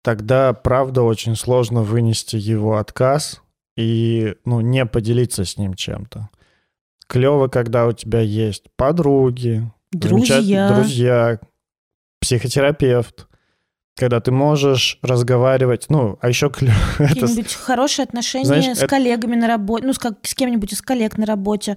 [0.03, 3.41] Тогда, правда, очень сложно вынести его отказ
[3.77, 6.29] и, ну, не поделиться с ним чем-то.
[7.07, 11.41] Клево, когда у тебя есть подруги, друзья, друзья
[12.21, 13.29] психотерапевт,
[13.97, 18.87] когда ты можешь разговаривать, ну, а еще какие-нибудь хорошие отношения знаешь, с это...
[18.87, 21.77] коллегами на работе, ну, с, как, с кем-нибудь из коллег на работе,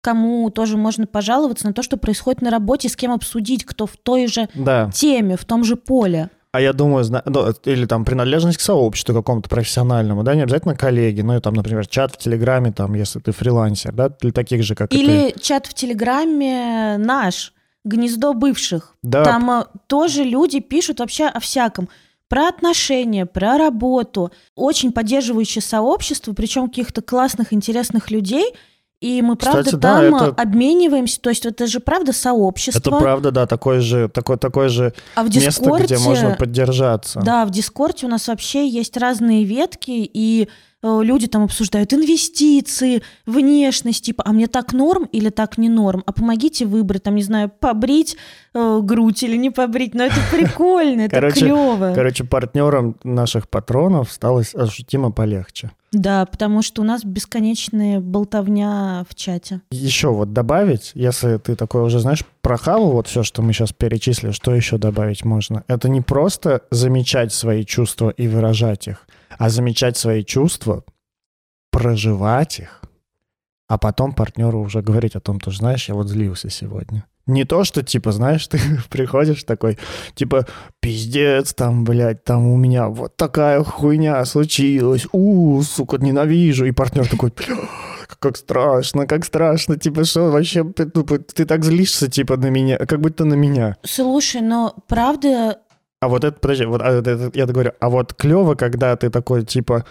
[0.00, 3.96] кому тоже можно пожаловаться на то, что происходит на работе, с кем обсудить, кто в
[3.96, 4.90] той же да.
[4.92, 6.30] теме, в том же поле.
[6.50, 11.22] А я думаю, ну, или там принадлежность к сообществу какому-то профессиональному, да, не обязательно коллеги,
[11.22, 14.74] ну и там, например, чат в Телеграме, там, если ты фрилансер, да, для таких же,
[14.74, 15.40] как или и ты.
[15.40, 18.94] чат в Телеграме наш, гнездо бывших.
[19.02, 19.24] Да.
[19.24, 21.88] Там а, тоже люди пишут вообще о всяком.
[22.28, 24.32] Про отношения, про работу.
[24.54, 28.54] Очень поддерживающее сообщество, причем каких-то классных, интересных людей.
[29.00, 31.20] и мы правда Кстати, да, там это- обмениваемся.
[31.20, 32.78] То есть это же правда сообщество.
[32.78, 37.20] Это правда, да, такое же, такое, такое же а в место, Дискорде, где можно поддержаться.
[37.20, 40.48] да, в Дискорде у нас вообще есть разные ветки, и э,
[40.82, 46.02] люди там обсуждают инвестиции, внешность, типа, а мне так норм или так не норм?
[46.06, 48.16] А помогите выбрать, там, не знаю, побрить
[48.54, 49.94] э, грудь или не побрить.
[49.94, 51.92] Но это прикольно, это Короче, клево.
[51.94, 55.70] Короче, партнерам наших патронов стало ощутимо полегче.
[55.92, 59.60] Да, потому что у нас бесконечная болтовня в чате.
[59.70, 64.30] Еще вот добавить, если ты такой уже, знаешь, прохавал вот все, что мы сейчас перечислили,
[64.30, 65.64] что еще добавить можно?
[65.68, 69.06] Это не просто замечать свои чувства и выражать их,
[69.38, 70.84] а замечать свои чувства,
[71.70, 72.82] проживать их,
[73.68, 77.06] а потом партнеру уже говорить о том, что, знаешь, я вот злился сегодня.
[77.26, 78.58] Не то, что, типа, знаешь, ты
[78.90, 79.78] приходишь такой,
[80.14, 80.46] типа,
[80.80, 86.66] пиздец, там, блядь, там у меня вот такая хуйня случилась, у, сука, ненавижу.
[86.66, 87.32] И партнер такой,
[88.18, 92.76] как страшно, как страшно, типа, что вообще, ты, тупо- ты так злишься, типа, на меня,
[92.78, 93.76] как будто на меня.
[93.84, 95.60] Слушай, но правда,
[96.02, 99.44] А вот это, подожди, вот а, это, я говорю, а вот клево, когда ты такой,
[99.44, 99.84] типа,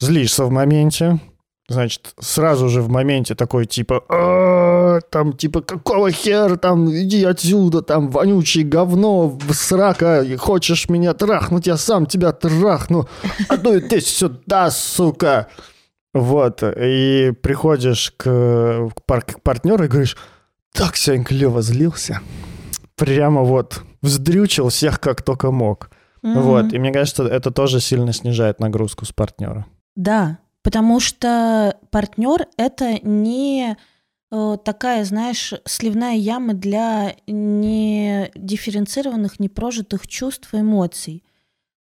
[0.00, 1.20] злишься в моменте,
[1.68, 7.82] значит, сразу же в моменте такой, типа, «А, там, типа, какого хера, там, иди отсюда,
[7.82, 13.08] там, вонючий говно, срака, хочешь меня трахнуть, я сам тебя трахну,
[13.48, 15.46] а ну ты сюда, сука.
[16.12, 20.16] Вот, и приходишь к пар- к партнеру и говоришь,
[20.72, 22.22] так сегодня клево злился.
[22.96, 25.90] Прямо вот вздрючил всех как только мог.
[26.22, 26.40] мгм.
[26.42, 29.66] Вот, и мне кажется, это тоже сильно снижает нагрузку с партнера.
[29.96, 33.76] Да, потому что партнер это не
[34.30, 41.24] э, такая, знаешь, сливная яма для не дифференцированных, непрожитых чувств и эмоций.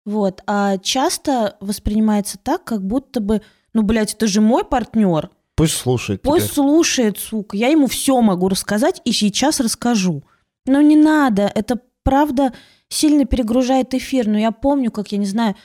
[0.06, 0.42] Вот.
[0.48, 3.42] А часто воспринимается так, как будто бы,
[3.74, 5.30] ну, блядь, это же мой партнер.
[5.56, 6.56] Пусть слушает Пусть теперь.
[6.56, 7.56] слушает, сука.
[7.56, 10.24] Я ему все могу рассказать и сейчас расскажу.
[10.66, 11.52] Но не надо.
[11.54, 12.54] Это правда
[12.90, 14.28] сильно перегружает эфир.
[14.28, 15.56] Но я помню, как, я не знаю,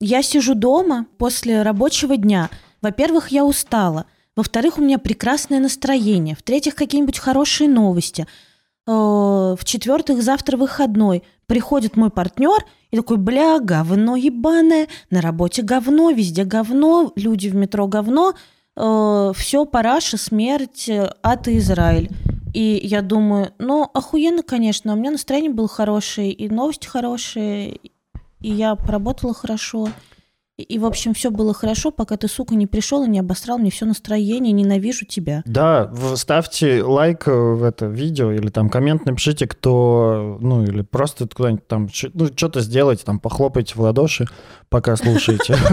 [0.00, 2.50] я сижу дома после рабочего дня.
[2.80, 4.06] Во-первых, я устала.
[4.36, 6.36] Во-вторых, у меня прекрасное настроение.
[6.36, 8.26] В-третьих, какие-нибудь хорошие новости.
[8.86, 11.24] Э, В-четвертых, завтра выходной.
[11.46, 17.54] Приходит мой партнер и такой, бля, говно ебаное, на работе говно, везде говно, люди в
[17.54, 18.34] метро говно,
[18.76, 22.10] все, параша, смерть, э, ад и Израиль.
[22.58, 27.78] И я думаю, ну, охуенно, конечно, у меня настроение было хорошее, и новости хорошие,
[28.40, 29.90] и я поработала хорошо.
[30.56, 33.58] И, и, в общем, все было хорошо, пока ты, сука, не пришел и не обосрал
[33.58, 35.44] мне все настроение, ненавижу тебя.
[35.44, 41.28] Да, ставьте лайк э, в это видео или там коммент напишите, кто, ну или просто
[41.28, 44.26] куда-нибудь там, ну что-то сделайте, там похлопайте в ладоши,
[44.68, 45.56] пока слушаете.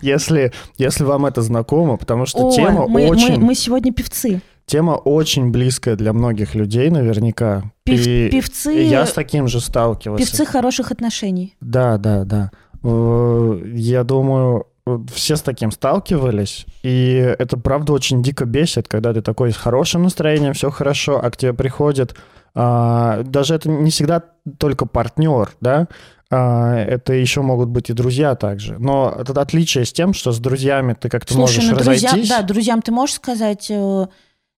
[0.00, 4.40] Если, если вам это знакомо, потому что тема очень, мы сегодня певцы.
[4.66, 7.70] Тема очень близкая для многих людей наверняка.
[7.84, 10.24] Пев- И певцы, я с таким же сталкивался.
[10.24, 11.54] певцы хороших отношений.
[11.60, 12.50] Да, да, да.
[12.82, 14.66] Э, Я думаю,
[15.14, 20.02] все с таким сталкивались, и это правда очень дико бесит, когда ты такой с хорошим
[20.02, 22.14] настроением, все хорошо, а к тебе приходит,
[22.54, 24.22] а, даже это не всегда
[24.58, 25.88] только партнер, да,
[26.30, 28.76] а, это еще могут быть и друзья также.
[28.78, 32.28] Но это отличие с тем, что с друзьями ты как-то Слушай, можешь ну друзьям, разойтись.
[32.28, 34.06] да, друзьям ты можешь сказать, э,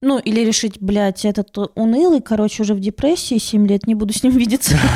[0.02, 4.22] ну, или решить, блядь, этот унылый, короче, уже в депрессии 7 лет, не буду с
[4.22, 4.76] ним видеться.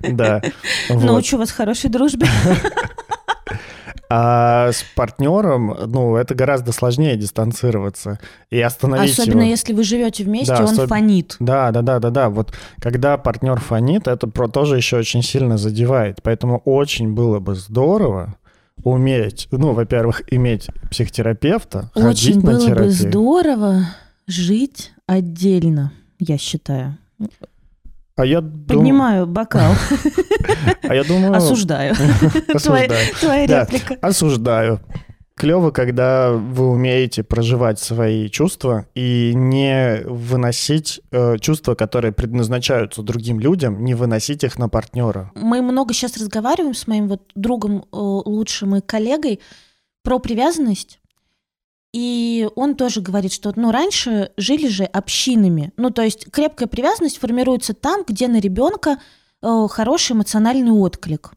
[0.00, 0.40] Да.
[0.88, 2.26] Научу вас хорошей дружбе.
[4.10, 9.50] А с партнером, ну, это гораздо сложнее дистанцироваться и остановить Особенно его.
[9.50, 11.36] если вы живете вместе, Да, он особ- фонит.
[11.40, 12.30] Да, да, да, да, да.
[12.30, 16.22] Вот когда партнер фонит, это про тоже еще очень сильно задевает.
[16.22, 18.34] Поэтому очень было бы здорово
[18.84, 22.90] уметь, ну, во-первых, иметь психотерапевта, ходить Очень на было бы терапию.
[22.92, 23.86] здорово
[24.26, 26.96] жить отдельно, я считаю.
[28.16, 29.72] А я Поднимаю бокал,
[30.82, 31.94] а я думаю, осуждаю.
[32.60, 33.96] Твоя реплика.
[34.00, 34.80] Осуждаю.
[35.38, 43.38] Клево, когда вы умеете проживать свои чувства и не выносить э, чувства, которые предназначаются другим
[43.38, 45.30] людям, не выносить их на партнера.
[45.36, 49.38] Мы много сейчас разговариваем с моим вот другом э, лучшим и коллегой
[50.02, 50.98] про привязанность.
[51.92, 55.72] И он тоже говорит, что ну, раньше жили же общинами.
[55.76, 58.98] Ну, то есть крепкая привязанность формируется там, где на ребенка
[59.40, 61.30] э, хороший эмоциональный отклик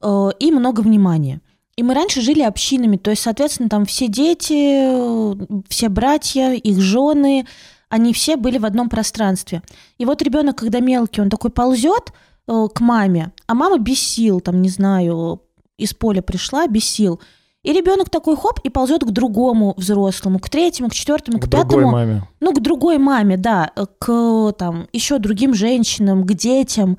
[0.00, 1.40] э, и много внимания.
[1.76, 6.80] И мы раньше жили общинами, то есть, соответственно, там все дети, э, все братья, их
[6.80, 7.46] жены,
[7.90, 9.62] они все были в одном пространстве.
[9.98, 12.12] И вот ребенок, когда мелкий, он такой ползет
[12.48, 15.42] э, к маме, а мама без сил, там, не знаю,
[15.76, 17.20] из поля пришла, без сил.
[17.62, 21.50] И ребенок такой хоп и ползет к другому взрослому, к третьему, к четвертому, к, К
[21.50, 21.68] пятому.
[21.68, 22.28] другой маме.
[22.40, 26.96] Ну, к другой маме, да, к там еще другим женщинам, к детям.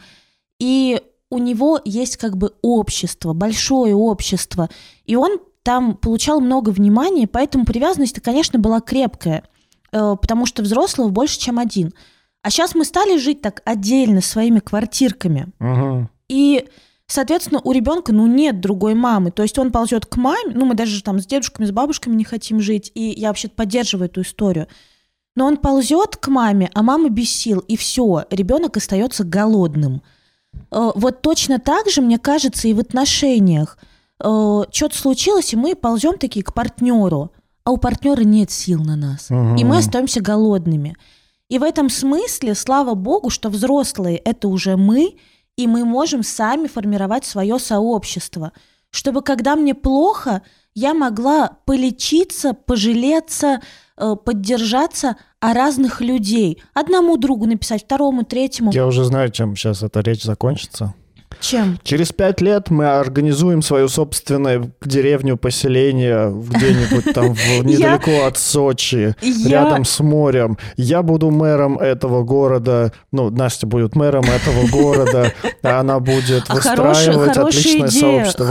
[0.59, 4.69] И у него есть как бы общество, большое общество.
[5.05, 9.43] И он там получал много внимания, поэтому привязанность, конечно, была крепкая,
[9.91, 11.93] э, потому что взрослого больше, чем один.
[12.41, 15.47] А сейчас мы стали жить так отдельно своими квартирками.
[15.59, 16.09] Мгм.
[16.30, 16.65] И,
[17.07, 19.32] соответственно, у ребенка, ну, нет другой мамы.
[19.32, 22.23] То есть он ползет к маме, ну, мы даже там с дедушками, с бабушками не
[22.23, 24.67] хотим жить, и я вообще поддерживаю эту историю.
[25.36, 30.01] Но он ползет к маме, а мама без сил, и все, ребенок остается голодным.
[30.72, 33.78] Э, Вот точно так же, мне кажется, и в отношениях.
[34.20, 37.32] Что-то случилось, и мы ползем такие к партнеру,
[37.64, 39.30] а у партнера нет сил на нас.
[39.30, 40.95] И мы остаемся голодными.
[41.49, 45.18] И в этом смысле, слава богу, что взрослые это уже мы,
[45.55, 48.53] и мы можем сами формировать свое сообщество,
[48.89, 50.41] чтобы когда мне плохо,
[50.74, 53.62] я могла полечиться, пожалеться,
[53.98, 56.62] э, поддержаться о разных людей.
[56.74, 58.72] Одному другу написать, второму, третьему.
[58.72, 60.93] Я уже знаю, чем сейчас эта речь закончится.
[61.39, 61.79] Чем?
[61.83, 67.31] Через пять лет мы организуем свою собственную деревню, поселение где-нибудь там
[67.63, 69.15] недалеко от Сочи,
[69.45, 70.57] рядом с морем.
[70.75, 75.33] Я буду мэром этого города, ну, Настя будет мэром этого города,
[75.63, 78.45] а она будет выстраивать отличное сообщество.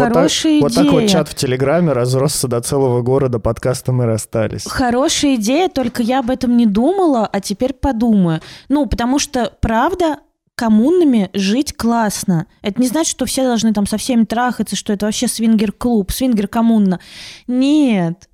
[0.61, 4.64] Вот так, вот чат в Телеграме разросся до целого города, подкаста мы расстались.
[4.66, 8.41] Хорошая идея, только я об этом не думала, а теперь подумаю.
[8.68, 10.18] Ну, потому что, правда,
[10.57, 12.47] коммунами жить классно.
[12.63, 16.99] Это не значит, что все должны там со всеми трахаться, что это вообще свингер-клуб, свингер-коммуна.
[17.47, 18.29] Нет.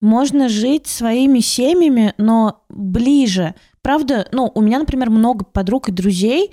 [0.00, 3.54] Можно жить своими семьями, но ближе.
[3.80, 6.50] Правда, ну, у меня, например, много подруг и друзей,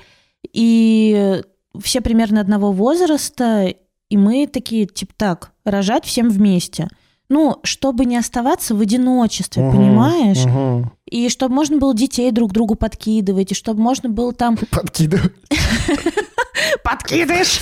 [0.54, 1.42] и
[1.82, 3.74] все примерно одного возраста,
[4.10, 6.88] и мы такие, типа, так, рожать всем вместе.
[7.28, 10.46] Ну, чтобы не оставаться в одиночестве, Мгм, понимаешь?
[10.46, 10.92] мгм.
[11.10, 14.58] И чтобы можно было детей друг другу подкидывать, и чтобы можно было там...
[14.70, 15.32] Подкидывай.
[16.84, 17.62] Подкидываешь!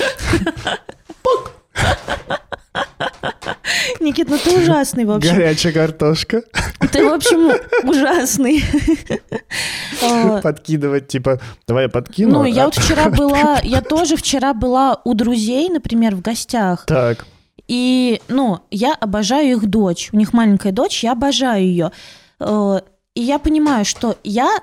[4.01, 5.33] Никит, ну ты ужасный, в общем.
[5.33, 6.43] Горячая картошка.
[6.91, 7.53] Ты, в общем,
[7.87, 8.63] ужасный.
[10.41, 12.39] Подкидывать, типа, давай я подкину.
[12.39, 16.85] Ну, я а- вот вчера была, я тоже вчера была у друзей, например, в гостях.
[16.85, 17.25] Так.
[17.67, 20.09] И, ну, я обожаю их дочь.
[20.11, 21.91] У них маленькая дочь, я обожаю ее.
[23.17, 24.59] И я понимаю, что я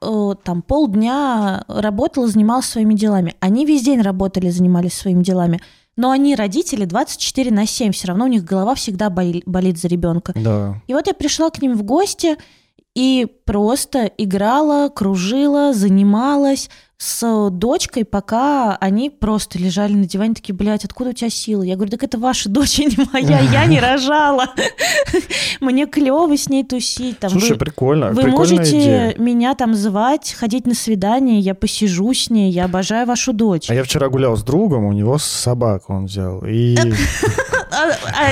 [0.00, 3.34] э, там полдня работала, занималась своими делами.
[3.40, 5.60] Они весь день работали, занимались своими делами.
[5.96, 7.90] Но они родители 24 на 7.
[7.90, 10.34] Все равно у них голова всегда боли- болит за ребенка.
[10.36, 10.80] Да.
[10.86, 12.36] И вот я пришла к ним в гости
[12.96, 20.86] и просто играла, кружила, занималась с дочкой, пока они просто лежали на диване, такие, блядь,
[20.86, 21.66] откуда у тебя силы?
[21.66, 24.46] Я говорю, так это ваша дочь, а не моя, я не рожала.
[25.60, 27.18] Мне клево с ней тусить.
[27.18, 28.12] Там, Слушай, вы- прикольно.
[28.12, 29.14] вы можете идея.
[29.18, 33.68] меня там звать, ходить на свидание, я посижу с ней, я обожаю вашу дочь.
[33.68, 36.42] А я вчера гулял с другом, у него собаку он взял.
[36.46, 36.78] И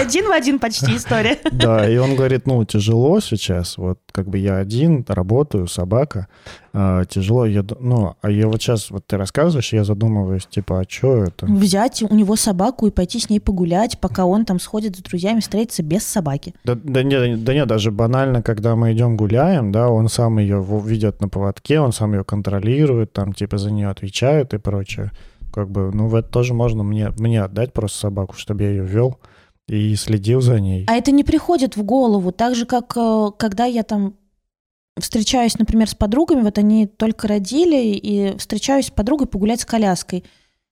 [0.01, 1.39] Один в один почти история.
[1.53, 6.29] да, и он говорит, ну, тяжело сейчас, вот как бы я один, работаю, собака,
[6.73, 10.85] а, тяжело, я, ну, а я вот сейчас, вот ты рассказываешь, я задумываюсь, типа, а
[10.89, 11.47] что это?
[11.47, 15.41] Взять у него собаку и пойти с ней погулять, пока он там сходит с друзьями,
[15.41, 16.55] встретиться без собаки.
[16.65, 20.65] Да, да, не, да нет, даже банально, когда мы идем гуляем, да, он сам ее
[20.85, 25.13] ведет на поводке, он сам ее контролирует, там, типа, за нее отвечает и прочее.
[25.53, 28.85] Как бы, ну, в это тоже можно мне, мне отдать просто собаку, чтобы я ее
[28.85, 29.21] вел
[29.69, 30.85] и следил за ней.
[30.89, 32.33] А это не приходит в голову.
[32.33, 34.15] Так же, как э, когда я там
[34.99, 40.25] встречаюсь, например, с подругами, вот они только родили, и встречаюсь с подругой погулять с коляской.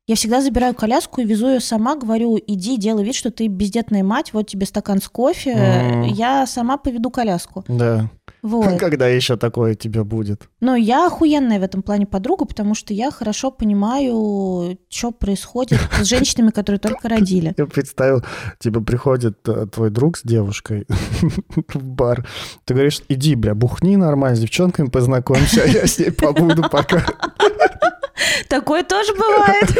[0.08, 4.02] Я всегда забираю коляску и везу ее сама, говорю, иди, делай вид, что ты бездетная
[4.02, 6.02] мать, вот тебе стакан с кофе, Мгм.
[6.12, 7.64] я сама поведу коляску.
[7.68, 8.10] Да.
[8.42, 8.76] Вот.
[8.78, 10.48] Когда еще такое тебе будет?
[10.60, 16.04] Но я охуенная в этом плане подруга, потому что я хорошо понимаю, что происходит с
[16.04, 17.54] женщинами, которые только родили.
[17.56, 18.24] Я представил,
[18.58, 20.86] типа, приходит э, твой друг с девушкой
[21.74, 22.26] в бар.
[22.64, 27.04] Ты говоришь, иди, бля, бухни нормально, с девчонками познакомься, а я с ней побуду пока.
[28.48, 29.70] Такое тоже бывает.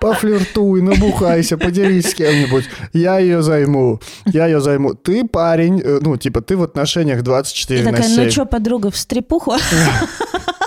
[0.00, 2.64] Пофлиртуй, набухайся, поделись с кем-нибудь.
[2.92, 4.00] Я ее займу.
[4.26, 4.94] Я ее займу.
[4.94, 8.24] Ты парень, э, ну, типа, ты в отношениях 24 И на такая, 7.
[8.24, 9.54] ну что, подруга, в стрепуху?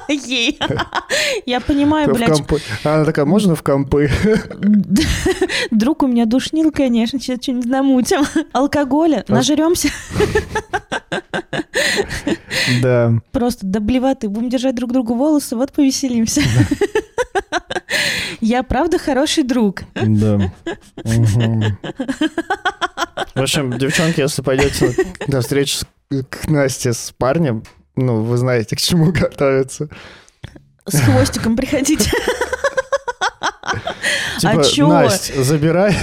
[0.09, 0.59] Ей.
[1.45, 2.41] Я понимаю, блядь.
[2.83, 4.09] А Она такая, можно в компы?
[5.71, 8.21] друг у меня душнил, конечно, сейчас что-нибудь намутим.
[8.51, 9.89] Алкоголя, нажремся,
[12.81, 13.13] Да.
[13.31, 16.41] просто до блевоты, будем держать друг другу волосы, вот повеселимся.
[18.41, 19.83] Я правда хороший друг.
[19.95, 20.51] Да.
[23.35, 24.95] В общем, девчонки, если пойдете
[25.27, 25.85] на встречу
[26.29, 27.63] к Насте с парнем,
[27.95, 29.89] ну, вы знаете, к чему готовиться.
[30.85, 32.11] С хвостиком приходите.
[34.39, 34.87] Типа, чё?
[34.87, 35.95] Насть, забирай.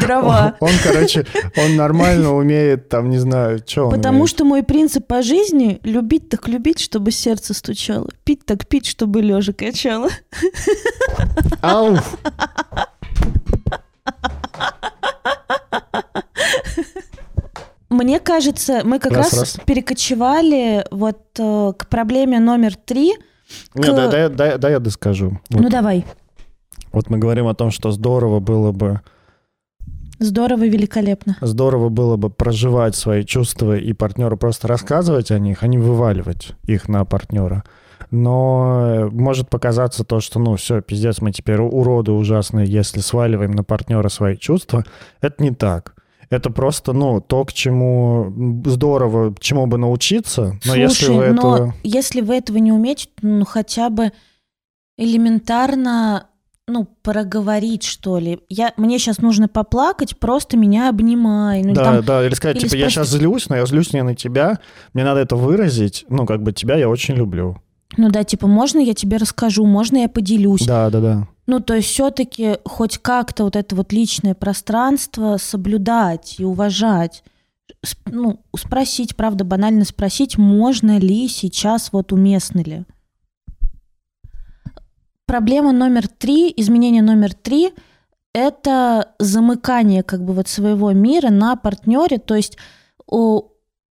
[0.00, 0.56] Дрова.
[0.60, 1.24] Он, короче,
[1.56, 4.30] он нормально умеет, там, не знаю, что он Потому умеет.
[4.30, 8.08] что мой принцип по жизни— любить так любить, чтобы сердце стучало.
[8.24, 10.08] Пить так пить, чтобы лежа качало.
[11.60, 11.96] Ау!
[17.90, 19.60] Мне кажется, мы как Раз, раз, раз.
[19.64, 23.12] перекочевали вот э, к проблеме номер три.
[23.74, 25.38] Не, К- дай, дай- дай- дай я доскажу.
[25.50, 26.04] Вот, Ну давай.
[26.94, 29.00] Вот мы говорим о том, что здорово было бы
[30.20, 31.36] Здорово, великолепно.
[31.40, 36.52] здорово было бы проживать свои чувства и партнеру просто рассказывать о них, а не вываливать
[36.62, 37.64] их на партнера.
[38.10, 43.52] Но э, может показаться то, что, ну, все, пиздец, мы теперь уроды ужасные, если сваливаем
[43.52, 44.84] на партнера свои чувства.
[45.20, 45.94] Это не так.
[46.30, 50.58] Это просто, ну, то, к чему здорово, чему бы научиться.
[50.64, 51.74] Но если Слушай, вы но этого...
[51.82, 54.12] если вы этого не умеете, ну хотя бы
[54.96, 56.28] элементарно,
[56.66, 58.40] ну, проговорить, что ли.
[58.48, 61.62] Я, мне сейчас нужно поплакать, просто меня обнимай.
[61.62, 63.92] Ну, да, там, да, или сказать, или типа, я спросить- сейчас злюсь, но я злюсь
[63.92, 64.58] не на тебя,
[64.94, 67.60] мне надо это выразить, ну, как бы тебя я очень люблю.
[67.96, 70.66] ну да, типа, можно я тебе расскажу, можно я поделюсь.
[70.66, 71.28] Да, да, да.
[71.46, 77.22] Ну, то есть все-таки хоть как-то вот это вот личное пространство соблюдать и уважать.
[78.06, 82.84] Ну, спросить, правда, банально спросить, можно ли сейчас, вот уместно ли.
[85.26, 87.70] Проблема номер три, изменение номер три–
[88.34, 92.58] это замыкание как бы вот своего мира на партнере, то есть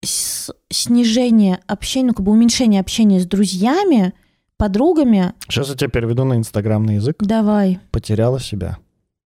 [0.03, 4.13] с- снижение общения, ну, как бы уменьшение общения с друзьями,
[4.57, 5.33] подругами.
[5.49, 7.17] Сейчас я тебя переведу на инстаграмный язык.
[7.19, 7.79] Давай.
[7.91, 8.77] Потеряла себя.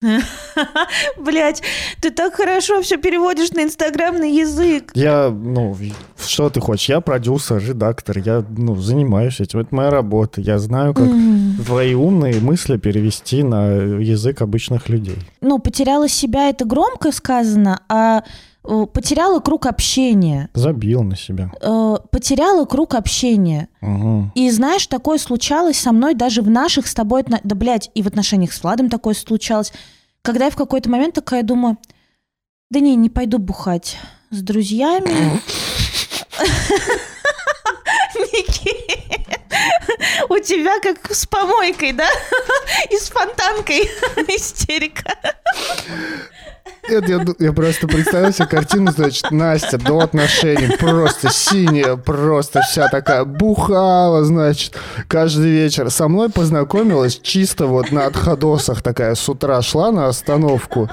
[1.18, 1.62] Блять,
[2.00, 4.92] ты так хорошо все переводишь на инстаграмный язык.
[4.94, 5.76] Я, ну,
[6.18, 6.88] что ты хочешь?
[6.88, 9.60] Я продюсер, редактор, я, ну, занимаюсь этим.
[9.60, 10.40] Это моя работа.
[10.40, 11.08] Я знаю, как
[11.66, 15.18] твои умные мысли перевести на язык обычных людей.
[15.42, 18.24] Ну, потеряла себя, это громко сказано, а
[18.64, 20.50] потеряла круг общения.
[20.54, 21.52] Забил на себя.
[21.62, 23.70] Э, Потеряла круг общения.
[23.82, 24.32] Мгм.
[24.36, 28.08] И знаешь, такое случалось со мной даже в наших с тобой, да, блядь, и в
[28.08, 29.72] отношениях с Владом такое случалось,
[30.22, 31.78] когда я в какой-то момент такая думаю,
[32.70, 33.98] да не, не пойду бухать
[34.30, 35.40] с друзьями.
[38.16, 39.40] Никит,
[40.30, 42.08] у тебя как с помойкой, да?
[42.92, 43.82] И с фонтанкой
[44.28, 45.16] истерика.
[46.90, 52.88] Нет, я, я просто представил себе картину, значит, Настя до отношений просто синяя, просто вся
[52.88, 54.76] такая бухала, значит,
[55.08, 55.90] каждый вечер.
[55.92, 60.90] Со мной познакомилась чисто вот на отходосах такая, с утра шла на остановку,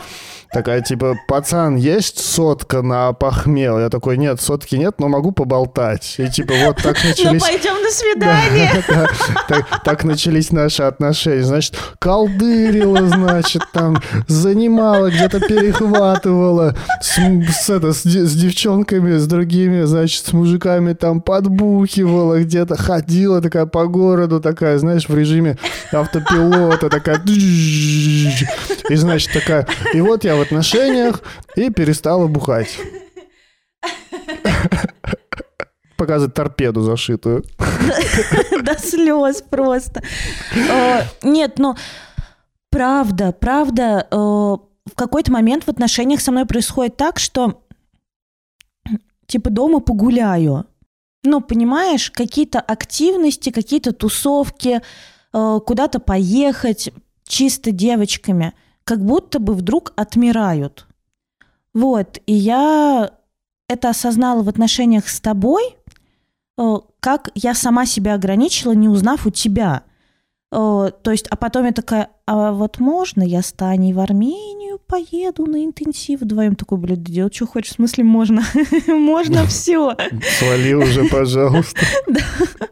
[0.52, 3.78] такая типа, пацан, есть сотка на похмел?
[3.78, 6.16] Я такой, нет, сотки нет, но могу поболтать.
[6.18, 7.42] И типа вот так Ну, начались...
[7.42, 8.70] пойдем на свидание.
[8.88, 9.06] Да,
[9.48, 11.42] так, так начались наши отношения.
[11.42, 19.16] Значит, колдырила, значит, там, занимала, где-то перехватывала, с, м- с это, с, де- с девчонками,
[19.16, 25.16] с другими, значит, с мужиками там подбухивала, где-то ходила такая по городу, такая, знаешь, в
[25.16, 25.58] режиме
[25.92, 27.20] автопилота, такая...
[27.26, 29.66] И, значит, такая...
[29.94, 31.20] И вот я в отношениях
[31.56, 32.78] и перестала бухать.
[35.96, 37.44] Показывает торпеду зашитую.
[38.62, 40.02] До слез просто.
[40.54, 41.74] Э, Нет, ну,
[42.70, 47.62] правда, правда, э, в какой-то момент в отношениях со мной происходит так, что
[49.26, 50.66] типа дома погуляю.
[51.24, 54.80] Ну, понимаешь, какие-то активности, какие-то тусовки,
[55.32, 56.92] э, куда-то поехать
[57.26, 58.52] чисто девочками,
[58.84, 60.86] как будто бы вдруг отмирают.
[61.74, 63.10] Вот, и я
[63.68, 65.76] это осознала в отношениях с тобой,
[67.00, 69.82] как я сама себя ограничила, не узнав у тебя.
[70.52, 74.78] Э, То есть, а потом я такая, а вот можно я с Таней в Армению
[74.78, 76.54] поеду на интенсив вдвоем?
[76.54, 78.42] Такой, блядь, делать, что хочешь, в смысле можно?
[78.86, 79.96] Можно все.
[80.38, 81.80] Свали уже, пожалуйста.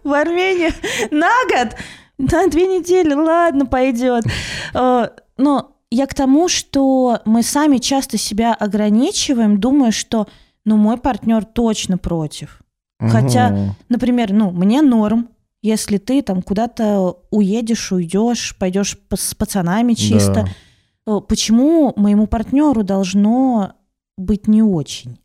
[0.03, 0.73] В Армению
[1.11, 1.77] на год,
[2.19, 4.25] на две недели, ладно, пойдет.
[4.73, 10.27] Э, Но я к тому, что мы сами часто себя ограничиваем, думая, что
[10.65, 12.64] ну, мой партнер точно против.
[13.09, 13.75] Хотя.
[13.89, 15.29] Например, ну, мне норм,
[15.63, 20.47] если ты там куда-то уедешь, уйдешь, пойдешь по- с пацанами чисто.
[21.07, 21.17] Да.
[21.17, 23.73] Э, Почему моему партнеру должно
[24.17, 25.19] быть не очень?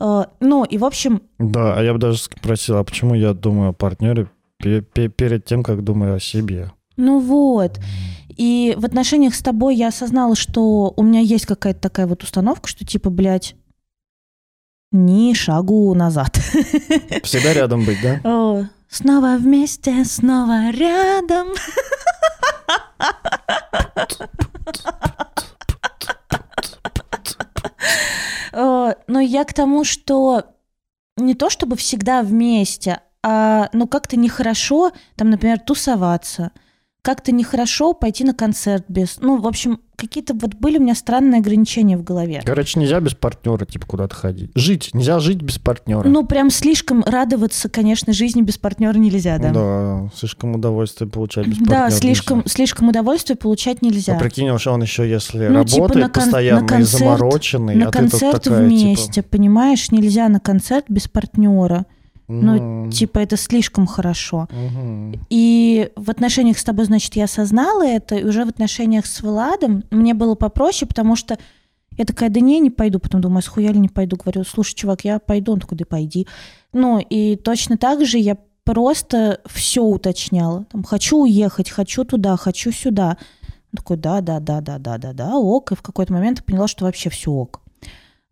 [0.00, 3.70] Э, Ну, и в общем, Да, а я бы даже спросил, а почему я думаю
[3.70, 6.72] о партнере пе- пе- перед тем, как думаю о себе?
[6.96, 7.78] Ну вот.
[8.36, 12.68] И в отношениях с тобой я осознала, что у меня есть какая-то такая вот установка,
[12.68, 13.54] что типа, блядь,
[14.92, 16.36] ни шагу назад.
[17.22, 18.20] Всегда рядом быть, да?
[18.24, 21.48] О, снова вместе, снова рядом.
[29.06, 30.44] Но я к тому, что
[31.16, 36.52] не то чтобы всегда вместе, а ну как-то нехорошо, там, например, тусоваться–
[37.02, 39.18] как-то нехорошо пойти на концерт без...
[39.20, 42.42] Ну, в общем, какие-то вот были у меня странные ограничения в голове.
[42.44, 44.50] Короче, нельзя без партнера, типа, куда-то ходить.
[44.54, 46.06] Жить, нельзя жить без партнера.
[46.06, 49.50] Ну, прям слишком радоваться, конечно, жизни без партнера нельзя, да?
[49.50, 52.50] Да, слишком удовольствие получать без Да, партнера слишком, нельзя.
[52.50, 54.16] слишком удовольствие получать нельзя.
[54.16, 57.04] А прикинь, уж он еще, если Ну, типа, работает на кон- постоянно на концерт- и
[57.04, 59.28] замороченный, на а ты концерт такая, вместе, типа...
[59.30, 59.90] понимаешь?
[59.90, 61.86] Нельзя на концерт без партнера.
[62.28, 64.48] Ну, мгм, Типа, это слишком хорошо.
[64.50, 65.14] мгм.
[65.30, 69.84] И в отношениях с тобой, значит, я осознала это, и уже в отношениях с Владом
[69.90, 71.38] мне было попроще, потому что
[71.96, 72.98] я такая, да не, не пойду.
[72.98, 74.16] Потом думаю, схуя ли не пойду?
[74.16, 75.52] Говорю, слушай, чувак, я пойду.
[75.52, 76.28] Он такой, да пойди.
[76.72, 80.64] Ну, и точно так же я просто все уточняла.
[80.64, 83.16] Там, хочу уехать, хочу туда, хочу сюда.
[83.72, 85.72] Он такой, да, да, да, да, да, да, да, ок.
[85.72, 87.62] И в какой-то момент я поняла, что вообще все ок.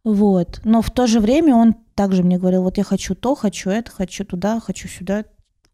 [0.06, 0.60] Вот.
[0.62, 3.90] Но в то же время он также мне говорил, вот я хочу то, хочу это,
[3.90, 5.24] хочу туда, хочу сюда,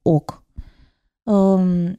[0.04, 0.42] ок.
[1.26, 1.98] Эм,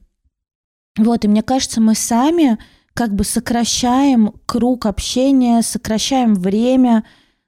[0.97, 2.57] Вот, и мне кажется, мы сами
[2.95, 7.05] как бы сокращаем круг общения, сокращаем время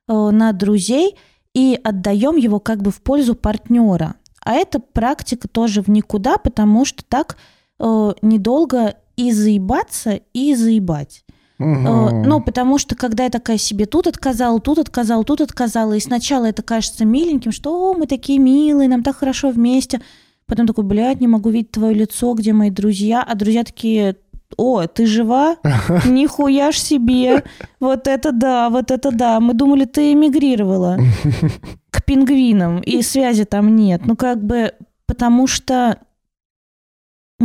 [0.07, 1.17] э, на друзей
[1.55, 4.17] и отдаем его как бы в пользу партнера.
[4.43, 7.37] А эта практика тоже в никуда, потому что так
[7.79, 11.24] э, недолго и заебаться, и заебать.
[11.57, 12.23] Мгм.
[12.23, 16.45] Ну, потому что когда я такая себе тут отказала, тут отказала, тут отказала, и сначала
[16.45, 20.01] это кажется миленьким, что «О, мы такие милые, нам так хорошо вместе.
[20.47, 23.23] Потом такой, блядь, не могу видеть твое лицо, где мои друзья.
[23.23, 24.15] А друзья такие,
[24.57, 25.57] о, ты жива?
[26.05, 27.43] Нихуя ж себе.
[27.79, 29.39] Вот это да, вот это да.
[29.39, 30.97] Мы думали, ты эмигрировала
[31.89, 34.01] к пингвинам, и связи там нет.
[34.05, 34.73] Ну, как бы,
[35.07, 35.97] потому что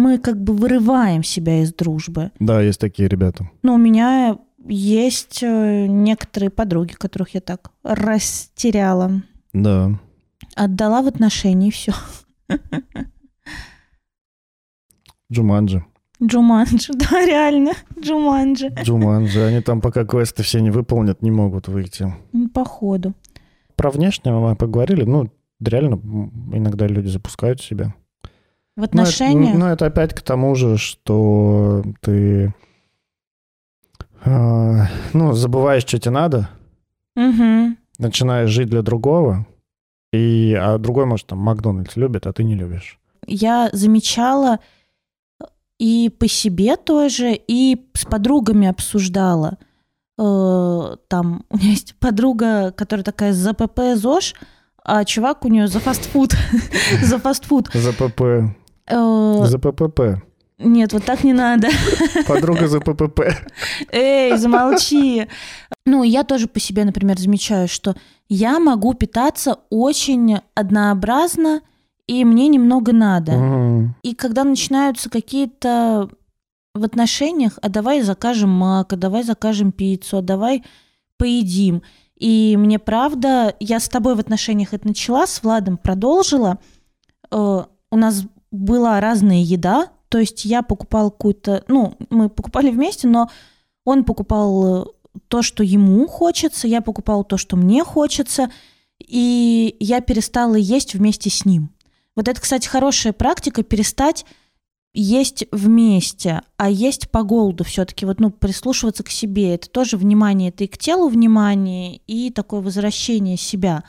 [0.01, 2.31] мы как бы вырываем себя из дружбы.
[2.41, 3.49] Да, есть такие ребята.
[3.63, 9.23] Ну, у меня есть э, некоторые подруги, которых я так растеряла.
[9.53, 9.99] Да.
[10.57, 11.93] Отдала в отношения, и все.
[15.33, 15.85] Джуманджи.
[16.23, 18.69] Джуманджи, да, реально, Джуманджи.
[18.83, 19.41] Джуманджи.
[19.41, 22.13] Они там пока квесты все не выполнят, не могут выйти.
[22.33, 23.15] Ну, Походу.
[23.77, 25.05] Про внешнее мы поговорили.
[25.05, 25.31] Ну,
[25.61, 25.95] реально,
[26.53, 27.95] иногда люди запускают себя.
[28.81, 29.55] В Ну, это- отношениях?
[29.57, 32.55] Ну, это опять к тому же, что ты
[34.25, 36.49] а, ну, забываешь, что тебе надо,
[37.17, 37.79] Мгм.
[37.99, 39.47] начинаешь жить для другого,
[40.13, 42.99] и, а другой, может, там, Макдональдс любит, а ты не любишь.
[43.27, 44.59] Я замечала
[45.79, 49.57] и по себе тоже, и с подругами обсуждала.
[50.19, 54.35] Э, Там у меня есть подруга, которая такая за ПП ЗОЖ,
[54.85, 56.35] а чувак у нее за фастфуд.
[57.03, 57.71] За фастфуд.
[57.73, 58.55] За ПП.
[58.91, 60.23] Э, За ППП.
[60.59, 61.69] Нет, вот так не надо.
[62.27, 63.21] Подруга за ППП.
[63.93, 65.27] Эй, замолчи.
[65.87, 67.95] Ну, я тоже по себе, например, замечаю, что
[68.29, 71.63] я могу питаться очень однообразно,
[72.07, 73.33] и мне немного надо.
[73.33, 73.95] Мгм.
[74.03, 76.11] И когда начинаются какие-то
[76.75, 80.63] в отношениях, а давай закажем мак, а давай закажем пиццу, а давай
[81.17, 81.83] поедим.
[82.17, 86.59] И мне правда, я с тобой в отношениях это начала, с Владом продолжила.
[87.31, 93.07] Э, У нас была разная еда, то есть я покупала какую-то, ну, мы покупали вместе,
[93.07, 93.31] но
[93.85, 94.87] он покупал э,
[95.29, 98.51] то, что ему хочется, я покупала то, что мне хочется,
[98.99, 101.71] и я перестала есть вместе с ним.
[102.17, 104.27] Вот это, кстати, хорошая практика перестать
[104.93, 109.55] есть вместе, а есть по голоду все-таки, вот, ну, прислушиваться к себе.
[109.55, 113.85] Это тоже внимание, это и к телу внимание, и такое возвращение себя.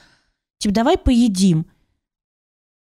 [0.60, 1.66] Типа, давай поедим.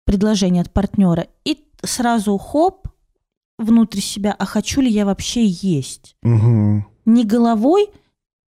[0.06, 1.26] Предложение от партнера.
[1.44, 2.88] И сразу хоп,
[3.58, 6.16] внутрь себя, а хочу ли я вообще есть?
[6.22, 6.86] Мгм.
[7.04, 7.88] Не головой,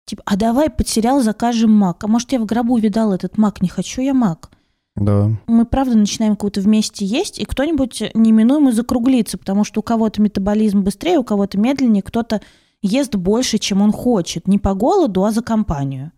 [0.04, 2.02] типа, а давай потерял, закажем мак.
[2.04, 4.50] А может, я в гробу видал этот мак, не хочу я мак
[4.96, 5.30] Да.
[5.46, 10.82] мы правда начинаем кого-то вместе есть, и кто-нибудь неминуемо закруглится, потому что у кого-то метаболизм
[10.82, 12.40] быстрее, у кого-то медленнее, кто-то
[12.82, 14.48] ест больше, чем он хочет.
[14.48, 16.12] Не по голоду, а за компанию.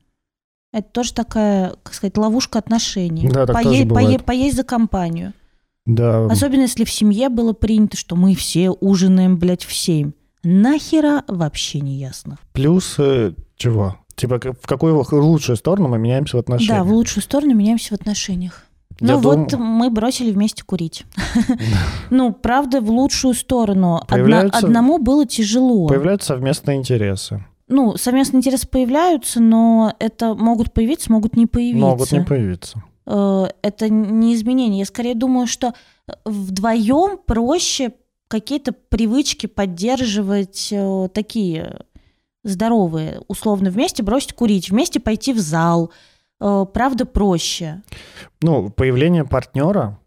[0.73, 3.29] Это тоже такая, как сказать, ловушка отношений.
[3.29, 4.25] Да, так Пое- тоже пое- бывает.
[4.25, 5.33] поесть за компанию.
[5.89, 6.26] Да.
[6.26, 10.12] Особенно если в семье было принято, что мы все ужинаем, блядь, в семь.
[10.45, 12.39] Нахера вообще не ясно.
[12.53, 13.97] Плюс э, чего?
[14.14, 16.78] Типа, в какую лучшую сторону мы меняемся в отношениях?
[16.78, 18.66] Да, в лучшую сторону меняемся в отношениях.
[19.01, 21.05] Ну Я вот дум- мы бросили вместе курить.
[22.11, 24.03] Ну, правда, в лучшую сторону.
[24.09, 25.86] Одному было тяжело.
[25.89, 27.45] Появляются совместные интересы.
[27.68, 31.86] Ну, совместные интересы появляются, но это могут появиться, могут не появиться.
[31.86, 32.82] Могут не появиться.
[33.09, 34.80] Э, Это не изменение.
[34.80, 35.72] Я скорее думаю, что
[36.24, 37.92] вдвоем проще
[38.28, 41.80] какие-то привычки поддерживать э, такие
[42.44, 43.22] здоровые.
[43.26, 45.90] Условно, вместе бросить курить, вместе пойти в зал.
[46.40, 47.82] Э, Правда, проще.
[48.42, 49.98] Ну, появление партнера,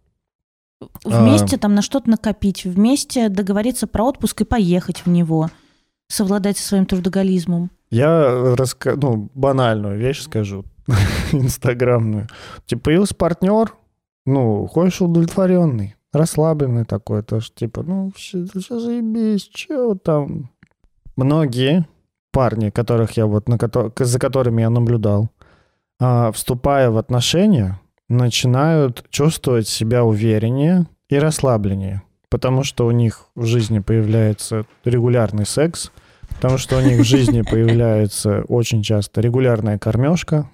[1.03, 5.49] Вместе там на что-то накопить, вместе договориться про отпуск и поехать в него,
[6.07, 7.69] совладать со своим трудоголизмом.
[7.91, 8.95] я раска...
[8.95, 10.65] ну, банальную вещь скажу,
[11.31, 12.27] инстаграмную.
[12.65, 13.73] Типа, появился партнер,
[14.25, 20.49] ну, ходишь удовлетворенный, расслабленный такой, то что типа, ну, все заебись, что там.
[21.15, 21.85] Многие
[22.31, 25.29] парни, которых я вот, на кото- за которыми я наблюдал,
[25.99, 27.79] а, вступая в отношения,
[28.09, 35.91] начинают чувствовать себя увереннее и расслабленнее, потому что у них в жизни появляется регулярный секс,
[36.41, 40.49] потому что у них в жизни появляется очень часто регулярная кормежка,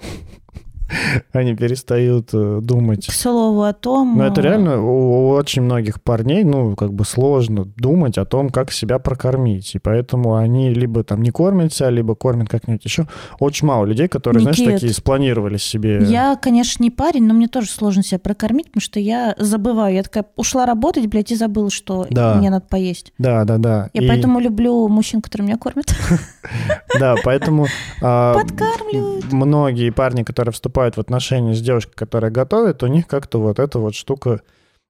[1.34, 4.18] они перестают э, думать К слову о том...
[4.18, 8.50] но это э, реально у, очень многих парней, ну, как бы сложно думать о том,
[8.50, 9.76] как себя прокормить.
[9.76, 13.08] И поэтому они либо там не кормят себя, либо кормят как-нибудь еще.
[13.40, 16.00] Очень мало людей, которые, знаешь, Никит, такие спланировали себе.
[16.04, 19.96] Я, конечно, не парень, но мне тоже сложно себя прокормить, потому что я забываю.
[19.96, 22.36] Я такая ушла работать, блядь, и забыла, что Да.
[22.36, 23.14] мне надо поесть.
[23.18, 23.90] Да, да, да.
[23.94, 25.94] Я И- поэтому люблю мужчин, которые меня кормят.
[27.00, 27.68] Да, поэтому
[28.02, 29.32] а, Подкармливают.
[29.34, 33.80] многие парни, которые вступают в отношения с девушкой, которая готовит, у них как-то вот эта
[33.80, 34.42] вот штука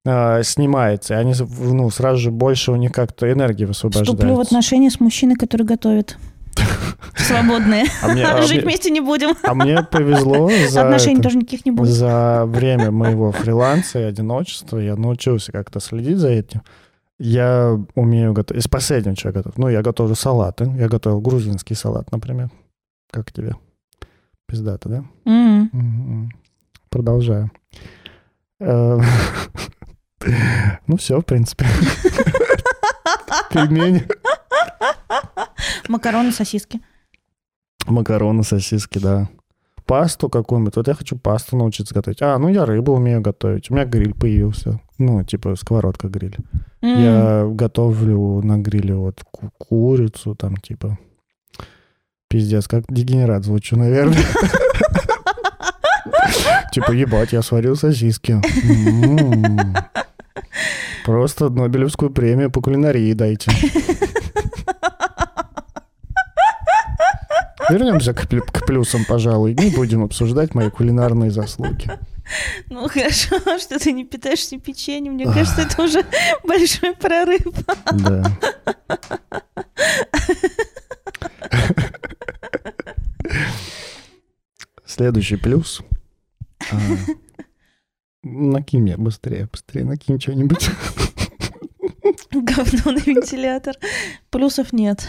[0.06, 1.14] а, снимается.
[1.14, 4.14] И они, ну, сразу же больше у них как-то энергии высвобождается.
[4.14, 6.18] Вступлю в отношения с мужчиной, который готовит.
[7.16, 7.86] Свободные.
[8.02, 9.36] А мне- а Жить мне- вместе не будем.
[9.44, 11.24] А мне повезло за Отношений это.
[11.24, 11.90] тоже никаких не будет.
[11.92, 16.62] За время моего фриланса и одиночества я научился как-то следить за этим.
[17.20, 18.64] Я умею готовить.
[18.64, 19.58] Из последнего, что я готов.
[19.58, 20.72] Ну, я готовлю салаты.
[20.78, 22.50] Я готовил грузинский салат, например.
[23.12, 23.56] Как тебе?
[24.48, 25.04] Пиздато, да?
[25.26, 25.70] М.
[25.74, 26.30] Мгм.
[26.90, 27.52] Продолжаю.
[28.60, 29.00] Э,
[30.88, 31.66] Ну, все, в принципе.
[33.52, 34.04] Пельмени.
[35.90, 36.82] Макароны, сосиски.
[37.86, 39.30] Макароны, сосиски, да.
[39.86, 40.76] Пасту какую-нибудь.
[40.76, 42.22] Вот я хочу пасту научиться готовить.
[42.22, 43.72] А, ну я рыбу умею готовить.
[43.72, 44.82] У меня гриль появился.
[44.98, 46.36] Ну, типа сковородка гриль.
[46.82, 47.00] М.
[47.04, 50.98] Я готовлю на гриле вот ку- курицу, там типа...
[52.30, 54.18] Пиздец, как дегенерат звучу, наверное.
[56.72, 58.42] Типа, ебать, я сварил сосиски.
[58.64, 59.76] М.
[61.06, 63.52] Просто Нобелевскую премию по кулинарии дайте.
[67.70, 69.54] Вернемся к, к плюсам, пожалуй.
[69.54, 71.90] Не будем обсуждать мои кулинарные заслуги.
[72.70, 75.14] Ну хорошо, что ты не питаешься печеньем.
[75.14, 76.04] Мне кажется, это уже
[76.44, 77.42] большой прорыв.
[77.94, 78.24] Да.
[84.98, 85.82] Следующий плюс.
[86.72, 86.76] А,
[88.24, 90.70] накинь мне быстрее, быстрее, накинь что-нибудь.
[92.32, 93.76] Говно на вентилятор.
[94.32, 95.08] Плюсов нет.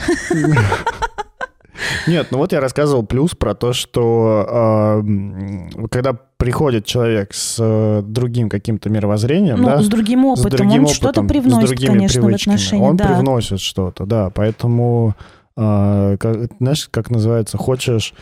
[2.07, 8.03] Нет, ну вот я рассказывал плюс про то, что м, когда приходит человек с э,
[8.05, 10.59] другим каким-то мировоззрением, Ну, да, с другим с опытом.
[10.59, 12.55] другим Он что-то опытом, с привносит, другими конечно, в привычками.
[12.55, 12.83] отношения.
[12.85, 13.07] Он да.
[13.07, 14.31] привносит что-то, да.
[14.31, 15.15] Поэтому,
[15.57, 18.13] а, как- знаешь, как называется, хочешь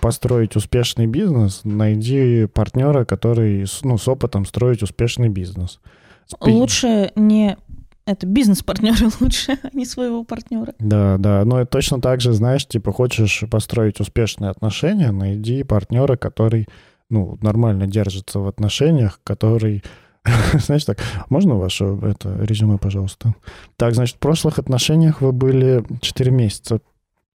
[0.00, 5.80] построить успешный бизнес, найди партнера, который ну, с опытом строить успешный бизнес.
[6.26, 7.56] Спи- Лучше не...
[8.04, 10.74] Это бизнес-партнеры лучше, а не своего партнера.
[10.78, 11.44] Да, да.
[11.44, 16.66] Но это точно так же, знаешь, типа, хочешь построить успешные отношения, найди партнера, который,
[17.10, 19.84] ну, нормально держится в отношениях, который
[20.54, 20.98] знаешь так,
[21.28, 23.34] можно ваше это резюме, пожалуйста?
[23.76, 26.80] Так, значит, в прошлых отношениях вы были 4 месяца.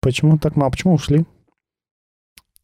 [0.01, 0.71] Почему так мало?
[0.71, 1.25] Почему ушли?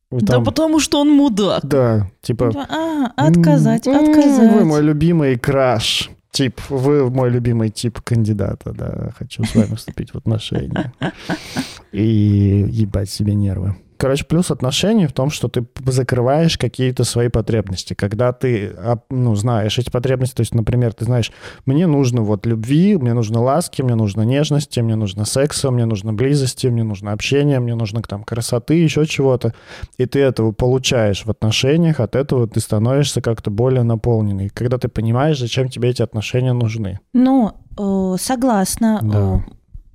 [0.10, 1.66] Вы Да там- потому что он мудак.
[1.66, 2.52] Да, типа...
[2.70, 4.54] А, отказать, «М, отказать.
[4.54, 6.10] Вы мой любимый краш.
[6.32, 9.12] Тип, вы мой любимый тип кандидата, да.
[9.18, 10.94] Хочу с вами вступить в отношения.
[11.92, 13.76] И ебать себе нервы.
[13.98, 17.94] Короче, плюс отношений в том, что ты закрываешь какие-то свои потребности.
[17.94, 21.32] Когда ты, а, ну, знаешь эти потребности, то есть, например, ты знаешь,
[21.66, 26.14] мне нужно вот любви, мне нужно ласки, мне нужно нежности, мне нужно секса, мне нужно
[26.14, 29.54] близости, мне нужно общения, мне нужно там красоты, еще чего-то.
[29.98, 34.50] И ты этого получаешь в отношениях, от этого ты становишься как-то более наполненный.
[34.50, 37.00] Когда ты понимаешь, зачем тебе эти отношения нужны.
[37.14, 39.00] Ну, э, согласна.
[39.02, 39.18] Да.
[39.18, 39.40] Э,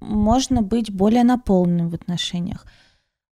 [0.01, 2.67] Можно быть более наполненным в отношениях.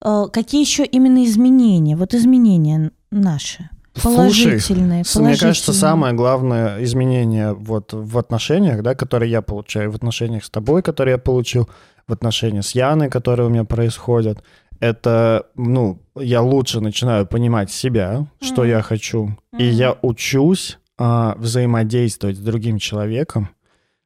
[0.05, 1.96] Э, Какие еще именно изменения?
[1.96, 3.68] Вот изменения наши.
[4.03, 5.74] Положительные, Слушай, мне кажется, положительные.
[5.80, 11.12] самое главное изменение вот в отношениях, да, которые я получаю, в отношениях с тобой, которые
[11.14, 11.68] я получил,
[12.07, 14.42] в отношениях с Яной, которые у меня происходят,
[14.78, 18.70] это, ну, я лучше начинаю понимать себя, что Мгм.
[18.70, 19.72] я хочу, и Мгм.
[19.74, 23.48] я учусь а, взаимодействовать с другим человеком,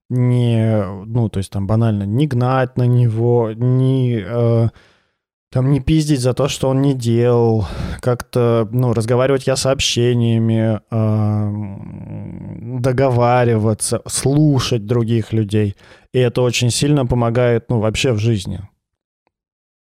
[0.09, 4.69] не, ну, то есть там банально не гнать на него, не, э,
[5.55, 7.65] там не пиздить за то, что он не делал,
[8.01, 15.77] как-то, ну, разговаривать я сообщениями, э, договариваться, слушать других людей.
[16.13, 18.63] И это очень сильно помогает, ну, вообще в жизни.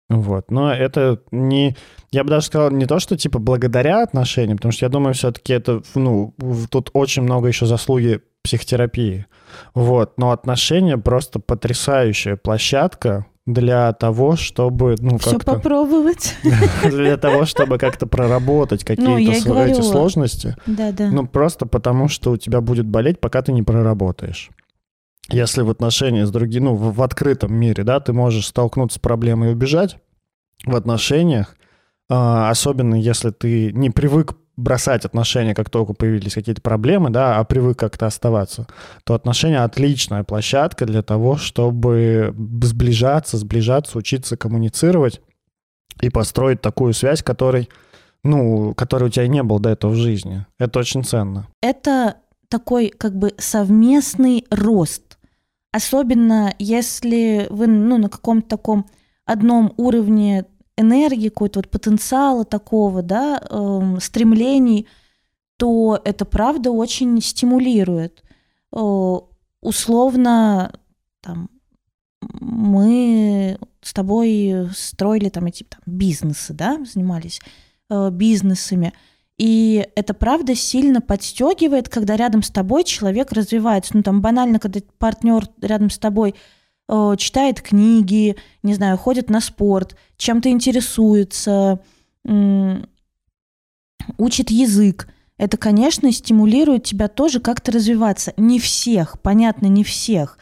[0.09, 0.51] Вот.
[0.51, 1.77] Но это не...
[2.11, 5.53] Я бы даже сказал не то, что типа благодаря отношениям, потому что я думаю, все-таки
[5.53, 6.35] это, ну,
[6.71, 9.27] тут очень много еще заслуги психотерапии.
[9.75, 10.17] Вот.
[10.17, 15.55] Но отношения просто потрясающая площадка для того, чтобы, ну, Все как-то...
[15.55, 16.36] попробовать.
[16.84, 20.57] Для того, чтобы как-то проработать Ну, какие-то и св- эти сложности.
[20.66, 21.11] Да-да.
[21.11, 24.51] Ну, просто потому, что у тебя будет болеть, пока ты не проработаешь.
[25.30, 29.01] Если в отношении с другим, ну, в, в открытом мире, да, ты можешь столкнуться с
[29.01, 29.99] проблемой и убежать,
[30.64, 31.57] в отношениях,
[32.09, 37.45] а, особенно если ты не привык бросать отношения, как только появились какие-то проблемы, да, а
[37.45, 38.67] привык как-то оставаться,
[39.05, 45.21] то отношения отличная площадка для того, чтобы сближаться, сближаться, учиться коммуницировать
[46.01, 47.69] и построить такую связь, которой,
[48.23, 50.47] ну, которой у тебя не было до этого в жизни.
[50.59, 51.49] Это очень ценно.
[51.63, 52.17] это
[52.49, 55.19] такой как бы совместный рост.
[55.73, 58.87] Особенно если вы ну, на каком-то таком
[59.25, 60.47] одном уровне
[60.81, 64.87] энергии, какого-то вот потенциала такого, да, эм, стремлений,
[65.57, 68.24] то это правда очень стимулирует.
[68.72, 69.16] Э,
[69.61, 70.72] условно,
[71.20, 71.51] там,
[72.20, 77.41] мы с тобой строили там эти там, бизнесы, да, занимались
[77.89, 78.93] э, бизнесами.
[79.39, 83.97] И это правда сильно подстегивает, когда рядом с тобой человек развивается.
[83.97, 86.35] Ну, там банально, когда партнер рядом с тобой
[86.91, 91.80] э, читает книги, не знаю, ходит на спорт, чем-то интересуется,
[94.18, 95.09] учит язык.
[95.38, 98.34] Это, конечно, стимулирует тебя тоже как-то развиваться.
[98.36, 100.38] Не всех, понятно, не всех.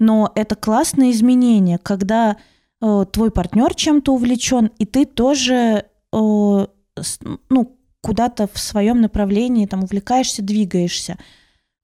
[0.00, 2.36] Но это классное изменение, когда
[2.80, 6.66] э, твой партнер чем-то увлечен, и ты тоже э,
[6.98, 7.20] с-
[7.50, 11.18] ну, куда-то в своем направлении там увлекаешься, двигаешься.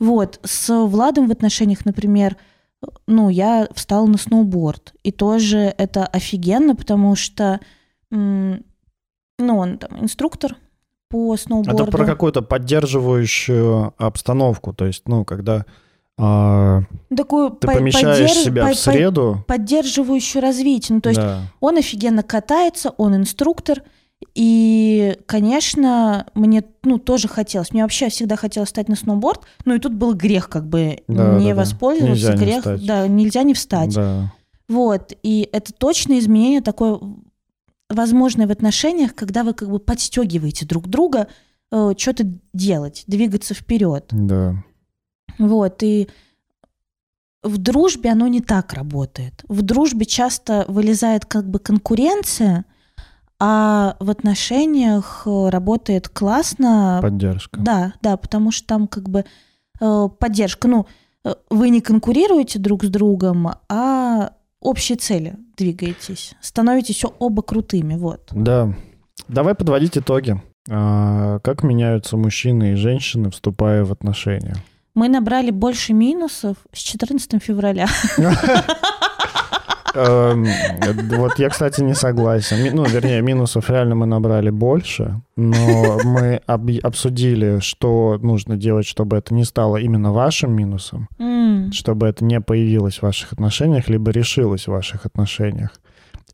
[0.00, 2.36] Вот, с Владом в отношениях, например,
[3.06, 4.94] ну, я встала на сноуборд.
[5.02, 7.60] И тоже это офигенно, потому что,
[8.10, 8.62] ну,
[9.38, 10.56] он там инструктор
[11.08, 11.84] по сноуборду.
[11.84, 15.64] Это про какую-то поддерживающую обстановку, то есть, ну, когда
[16.20, 16.82] а,
[17.16, 20.96] Такую ты по- помещаешь поддерж- себя по- в среду, поддерживающую развитие.
[20.96, 21.42] Ну, то есть да.
[21.60, 23.82] он офигенно катается, он инструктор,
[24.34, 27.72] и, конечно, мне ну, тоже хотелось.
[27.72, 31.38] Мне вообще всегда хотелось стать на сноуборд, но и тут был грех как бы Да,
[31.38, 32.32] не да, воспользоваться.
[32.32, 32.86] Нельзя не грех, встать.
[32.86, 33.94] да, нельзя не встать.
[33.94, 34.32] Да.
[34.68, 37.00] Вот, и это точно изменение такое
[37.88, 41.28] возможное в отношениях, когда вы как бы подстегиваете друг друга
[41.70, 44.06] э, что-то делать, двигаться вперед.
[44.10, 44.62] Да.
[45.38, 46.08] Вот, и
[47.42, 49.44] в дружбе оно не так работает.
[49.48, 52.64] В дружбе часто вылезает как бы конкуренция,
[53.40, 56.98] а в отношениях э, работает классно.
[57.00, 57.60] Поддержка.
[57.60, 59.24] Да, да, потому что там как бы
[59.80, 60.66] э, поддержка.
[60.66, 60.86] Ну,
[61.24, 66.34] э, вы не конкурируете друг с другом, а общие цели двигаетесь.
[66.40, 68.28] Становитесь оба крутыми, вот.
[68.32, 68.74] Да.
[69.28, 70.40] Давай подводить итоги.
[70.70, 74.56] А, как меняются мужчины и женщины, вступая в отношения?
[74.94, 77.86] Мы набрали больше минусов с 14 февраля.
[79.94, 80.46] Эм,
[81.18, 82.74] Вот я, кстати, не согласен.
[82.74, 89.16] Ну, вернее, минусов реально мы набрали больше, но мы об- обсудили, что нужно делать, чтобы
[89.16, 91.08] это не стало именно вашим минусом,
[91.72, 95.70] чтобы это не появилось в ваших отношениях, либо решилось в ваших отношениях.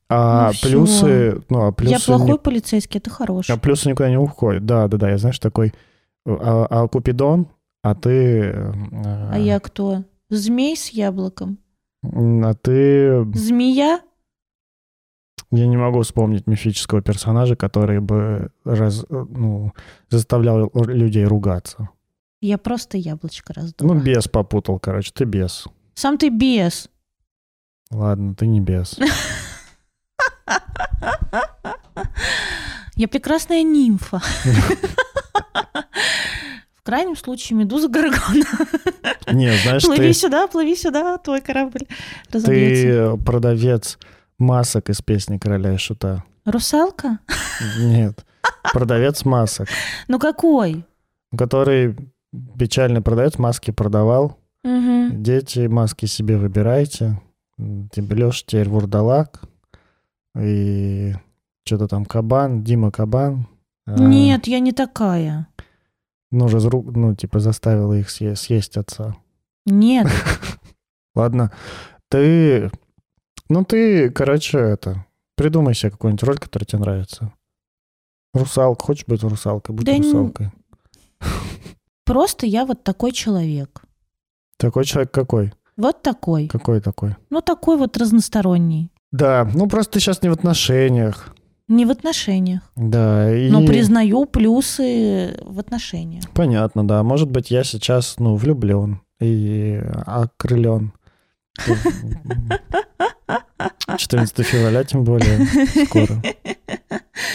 [0.09, 1.93] А Ну плюсы, ну, а плюсы...
[1.93, 3.53] Я не- плохой полицейский, это хороший.
[3.53, 4.67] А плюсы никуда не уходят.
[4.67, 5.11] Да, да, да.
[5.11, 5.73] Я, знаешь, такой
[6.27, 7.47] а, а Купидон,
[7.83, 8.11] а ты...
[8.55, 8.73] э,
[9.33, 10.03] А я кто?
[10.31, 11.59] Змей с яблоком.
[12.13, 13.25] А ты...
[13.35, 14.01] Змея?
[15.51, 19.73] Я не могу вспомнить мифического персонажа, который бы раз, ну,
[20.09, 21.89] заставлял людей ругаться.
[22.41, 23.95] Я просто яблочко раздула.
[23.95, 25.13] Ну, бес попутал, короче.
[25.15, 25.67] Ты бес.
[25.95, 26.91] Сам ты бес.
[27.91, 28.99] Ладно, ты не бес.
[32.97, 34.21] Я прекрасная нимфа.
[36.85, 38.45] В крайнем случае медуза Гаргона.
[39.33, 41.87] Не, знаешь, Плыви ты, сюда, плыви сюда, твой корабль
[42.31, 43.17] разобьется.
[43.17, 43.99] ты продавец
[44.39, 46.25] масок из песни «Короля и Шута».
[46.45, 47.21] Русалка?
[47.81, 48.27] Нет.
[48.75, 49.69] Продавец масок,
[50.09, 50.85] Ну какой?
[51.35, 51.97] который
[52.59, 54.37] печальный продавец маски продавал.
[54.63, 55.23] Мгм.
[55.23, 57.19] Дети, маски себе выбирайте.
[57.57, 59.41] Тебе Леша теперь вурдалак.
[60.39, 61.15] И
[61.65, 63.47] что-то там кабан, Дима кабан.
[63.87, 65.49] А, Нет, я не такая.
[66.35, 66.83] Ну, разру...
[66.83, 69.15] ну, типа заставила их съесть, съесть отца.
[69.67, 70.09] Нет.
[71.15, 71.53] Ладно,
[72.09, 72.73] ты...
[73.49, 75.07] Ну, ты, короче, это...
[75.37, 77.33] Придумай себе какую-нибудь роль, которая тебе нравится.
[78.33, 78.85] Русалка.
[78.85, 79.77] Хочешь быть русалкой?
[79.77, 80.51] Будь Да русалкой.
[82.05, 83.83] Просто я вот такой человек.
[84.57, 85.53] Такой человек какой?
[85.77, 86.49] Вот такой.
[86.49, 87.17] Какой такой?
[87.31, 88.91] Ну, такой вот разносторонний.
[89.13, 91.33] Да, ну просто ты сейчас не в отношениях.
[91.69, 92.61] Не в отношениях.
[92.77, 93.51] Да, и...
[93.51, 96.25] Но признаю плюсы в отношениях.
[96.35, 97.03] Понятно, да.
[97.03, 100.93] Может быть, я сейчас, ну, влюблен и окрылен.
[103.97, 105.47] 14 февраля, тем более,
[105.87, 106.23] скоро.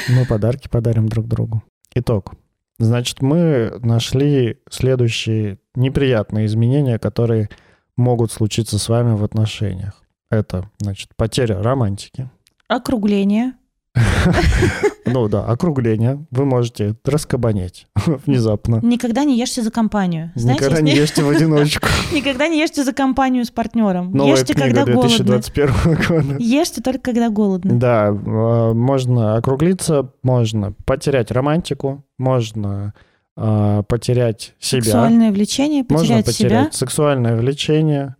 [0.10, 1.64] Мы подарки подарим друг другу.
[1.96, 2.34] Итог.
[2.78, 7.50] Значит, мы нашли следующие неприятные изменения, которые
[7.98, 10.04] могут случиться с вами в отношениях.
[10.30, 12.30] Это, значит, потеря романтики.
[12.68, 13.54] Округление.
[15.12, 16.26] Ну да, округление.
[16.30, 17.88] Вы можете раскабанеть
[18.26, 18.80] внезапно.
[18.84, 20.32] Никогда не ешьте за компанию.
[20.36, 21.88] Знаете, Никогда не ешьте в одиночку.
[22.14, 24.12] Никогда не ешьте за компанию с партнером.
[24.12, 25.18] Новая ешьте, книга когда голодны.
[25.24, 26.36] 2021 года.
[26.40, 27.74] Ешьте только когда голодны.
[27.80, 32.94] Да, э, можно округлиться, можно потерять романтику, можно
[33.36, 36.78] э, потерять себя, Сексуальное влечение, можно потерять, потерять себя.
[36.78, 38.16] сексуальное влечение.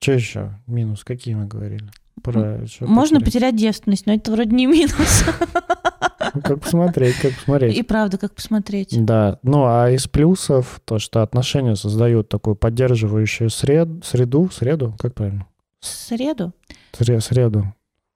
[0.00, 0.50] Что еще?
[0.68, 1.88] Минус, какие мы говорили?
[2.22, 3.24] Про Можно потерять?
[3.24, 5.24] потерять девственность, но это вроде не минус.
[6.34, 7.76] Ну, Как посмотреть, как посмотреть.
[7.76, 8.94] И правда, как посмотреть.
[9.04, 15.14] Да, ну а из плюсов то, что отношения создают такую поддерживающую сред- среду, среду, как
[15.14, 15.46] правильно?
[15.80, 16.52] Среду?
[16.92, 17.72] Сре- Среду.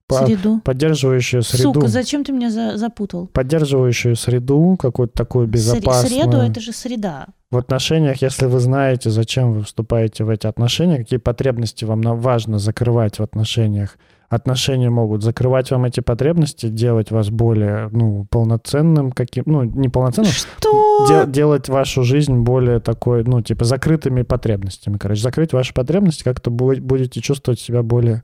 [0.09, 0.61] По- Среду.
[0.64, 1.72] Поддерживающую среду.
[1.74, 3.28] Сука, зачем ты меня за- запутал?
[3.28, 6.22] Поддерживающую среду, какую-то такую безопасную.
[6.22, 7.26] Среду это же среда.
[7.50, 12.59] В отношениях, если вы знаете, зачем вы вступаете в эти отношения, какие потребности вам важно
[12.59, 13.96] закрывать в отношениях,
[14.28, 20.32] отношения могут закрывать вам эти потребности, делать вас более, ну, полноценным, каким, ну, не полноценным,
[20.32, 21.07] Что?
[21.09, 24.96] де- делать вашу жизнь более такой, ну, типа, закрытыми потребностями.
[24.96, 28.22] Короче, закрыть ваши потребности, как-то бу- будете чувствовать себя более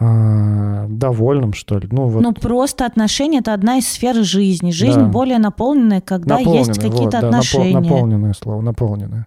[0.00, 1.88] довольным, что ли.
[1.90, 2.22] Ну, вот.
[2.22, 4.70] Ну, просто отношения— это одна из сфер жизни.
[4.70, 5.06] Жизнь Да.
[5.06, 7.80] более наполненная, когда есть Наполненное, какие-то вот, да, напол- отношения.
[7.80, 9.26] наполненное слово, наполненное.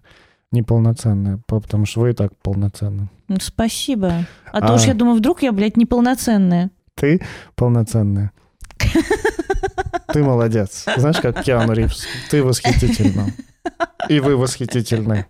[0.52, 3.08] Неполноценное, по- потому что вы и так полноценны.
[3.28, 4.26] Ну, Спасибо.
[4.52, 4.74] А, то А.
[4.76, 6.70] уж я думаю, вдруг я, блядь, неполноценная.
[6.94, 7.20] Ты
[7.54, 8.32] полноценная.
[10.12, 10.86] Ты молодец.
[10.96, 13.26] Знаешь, как Киану Ривз, ты восхитительна.
[14.08, 15.26] И вы восхитительны.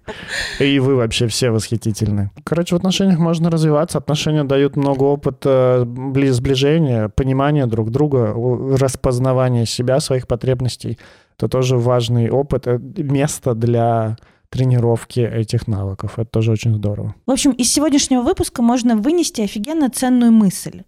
[0.60, 2.30] И вы вообще все восхитительны.
[2.44, 3.98] Короче, в отношениях можно развиваться.
[3.98, 8.34] Отношения дают много опыта бли- сближения, понимания друг друга,
[8.78, 10.98] распознавания себя, своих потребностей.
[11.36, 14.16] Это тоже важный опыт, э, место для
[14.50, 16.18] тренировки этих навыков.
[16.18, 17.14] Это тоже очень здорово.
[17.26, 20.82] В общем, из сегодняшнего выпуска можно вынести офигенно ценную мысль.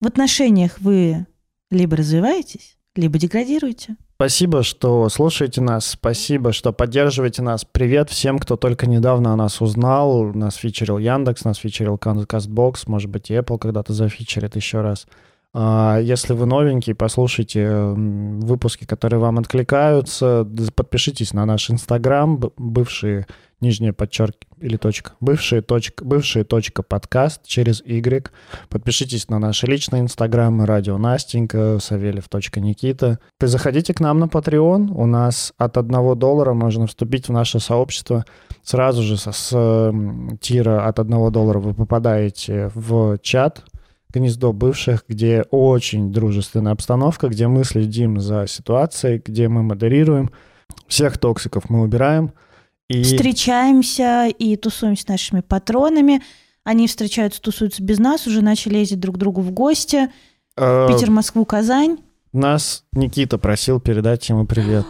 [0.00, 1.26] В отношениях вы
[1.70, 3.96] либо развиваетесь, либо деградируете.
[4.22, 5.84] Спасибо, что слушаете нас.
[5.84, 7.64] Спасибо, что поддерживаете нас.
[7.64, 10.32] Привет всем, кто только недавно о нас узнал.
[10.32, 15.08] Нас фичерил Яндекс, нас фичерил Кастбокс, может быть, Apple когда-то зафичерит еще раз.
[15.54, 20.46] А, Если вы новенький, послушайте выпуски, которые вам откликаются.
[20.74, 23.26] Подпишитесь на наш Инстаграм, бывшие,
[23.60, 28.30] нижнее подчерки, или точка, бывшие точка, бывшие точка подкаст через Y.
[28.70, 33.18] Подпишитесь на наши личные инстаграмы, радио Настенька, Савельев.Никита.
[33.38, 34.90] Ты заходите к нам на Patreon.
[34.94, 38.24] У нас от 1 доллара можно вступить в наше сообщество.
[38.62, 43.64] Сразу же с м, тира от 1 доллара вы попадаете в чат
[44.12, 50.30] гнездо бывших, где очень дружественная обстановка, где мы следим за ситуацией, где мы модерируем.
[50.86, 52.32] Всех токсиков мы убираем.
[52.88, 53.02] И...
[53.02, 56.22] Встречаемся и тусуемся с нашими патронами.
[56.64, 60.10] Они встречаются, тусуются без нас, уже начали ездить друг к другу в гости.
[60.56, 61.98] э, Питер, Москву, Казань.
[62.32, 64.86] Нас Никита просил передать ему привет.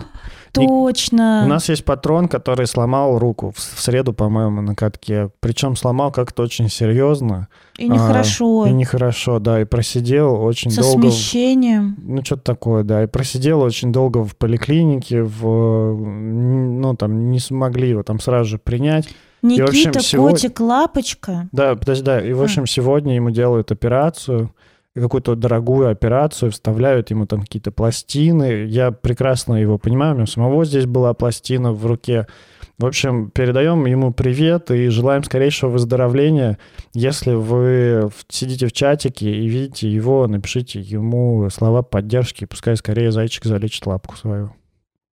[0.53, 1.42] Точно.
[1.44, 5.30] У нас есть патрон, который сломал руку в, в среду, по-моему, на катке.
[5.40, 7.48] Причем сломал как-то очень серьезно.
[7.78, 8.66] И нехорошо.
[8.66, 9.61] И нехорошо, да.
[9.61, 11.07] И просидел очень Со долго.
[11.07, 11.96] в- смещением.
[12.03, 13.05] Ну, что-то такое, да.
[13.05, 15.94] И просидел очень долго в поликлинике, в...
[15.96, 19.09] Ну, там, не смогли его там сразу же принять.
[19.42, 21.48] Никита, общем, сегодня- котик, лапочка.
[21.50, 22.20] Да, подожди, да.
[22.20, 24.50] И, в общем, сегодня ему делают операцию,
[24.95, 28.66] какую-то дорогую операцию, вставляют ему там какие-то пластины.
[28.66, 32.26] Я прекрасно его понимаю, у меня самого здесь была пластина в руке.
[32.78, 36.59] В общем, передаем ему привет и желаем скорейшего выздоровления.
[36.95, 43.45] Если вы сидите в чатике и видите его, напишите ему слова поддержки, пускай скорее зайчик
[43.45, 44.53] залечит лапку свою.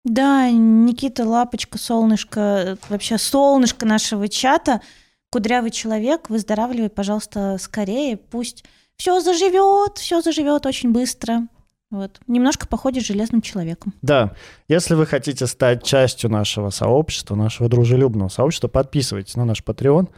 [0.05, 4.81] Да, Никита Лапочка, солнышко, вообще солнышко нашего чата,
[5.29, 8.63] кудрявый человек, выздоравливай, пожалуйста, скорее, пусть
[8.99, 11.47] все заживет, все заживет очень быстро.
[11.89, 12.19] Вот.
[12.27, 13.93] Немножко походит железным человеком.
[14.01, 14.33] Да.
[14.67, 20.09] Если вы хотите стать частью нашего сообщества, нашего дружелюбного сообщества, подписывайтесь на наш Patreon.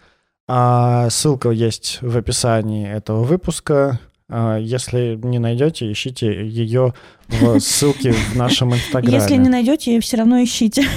[0.49, 3.99] А ссылка есть в описании этого выпуска.
[4.27, 6.93] А если не найдете, ищите ее
[7.27, 9.17] в ссылке в нашем инстаграме.
[9.19, 10.85] Если не найдете, все равно ищите.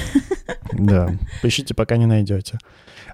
[0.73, 2.59] Да, ищите, пока не найдете.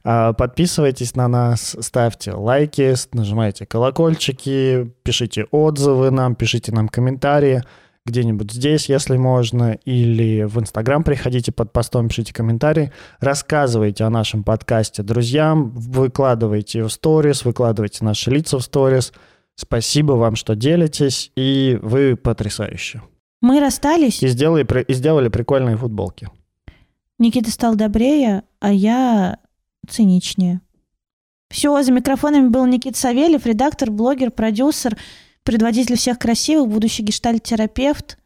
[0.02, 7.62] А, подписывайтесь на нас, ставьте лайки, нажимайте колокольчики, пишите отзывы нам, пишите нам комментарии
[8.06, 14.42] где-нибудь здесь, если можно, или в Инстаграм приходите под постом, пишите комментарии, рассказывайте о нашем
[14.42, 19.12] подкасте друзьям, выкладывайте в сторис, выкладывайте наши лица в сторис.
[19.54, 23.02] Спасибо вам, что делитесь, и вы потрясающие.
[23.42, 24.22] Мы расстались.
[24.22, 26.28] И сделали, и сделали прикольные футболки.
[27.18, 29.38] Никита стал добрее, а я
[29.90, 30.60] циничнее.
[31.50, 34.96] Все, за микрофонами был Никита Савельев, редактор, блогер, продюсер,
[35.42, 38.18] предводитель всех красивых, будущий гештальт-терапевт,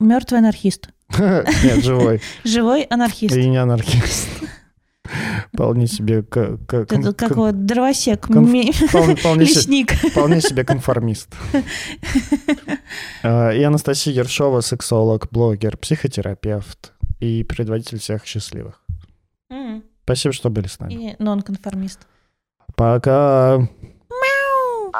[0.00, 0.88] мертвый анархист.
[1.18, 2.20] Нет, живой.
[2.44, 3.36] Живой анархист.
[3.36, 4.28] И не анархист.
[5.52, 6.22] Вполне себе...
[6.22, 9.92] Как вот дровосек, лесник.
[9.92, 11.28] Вполне себе конформист.
[13.22, 18.82] А, и Анастасия Ершова, сексолог, блогер, психотерапевт и предводитель всех счастливых.
[20.06, 20.94] Спасибо, что были с нами.
[20.94, 22.06] И нонконформист.
[22.76, 23.58] Пока.
[23.58, 24.92] Мяу.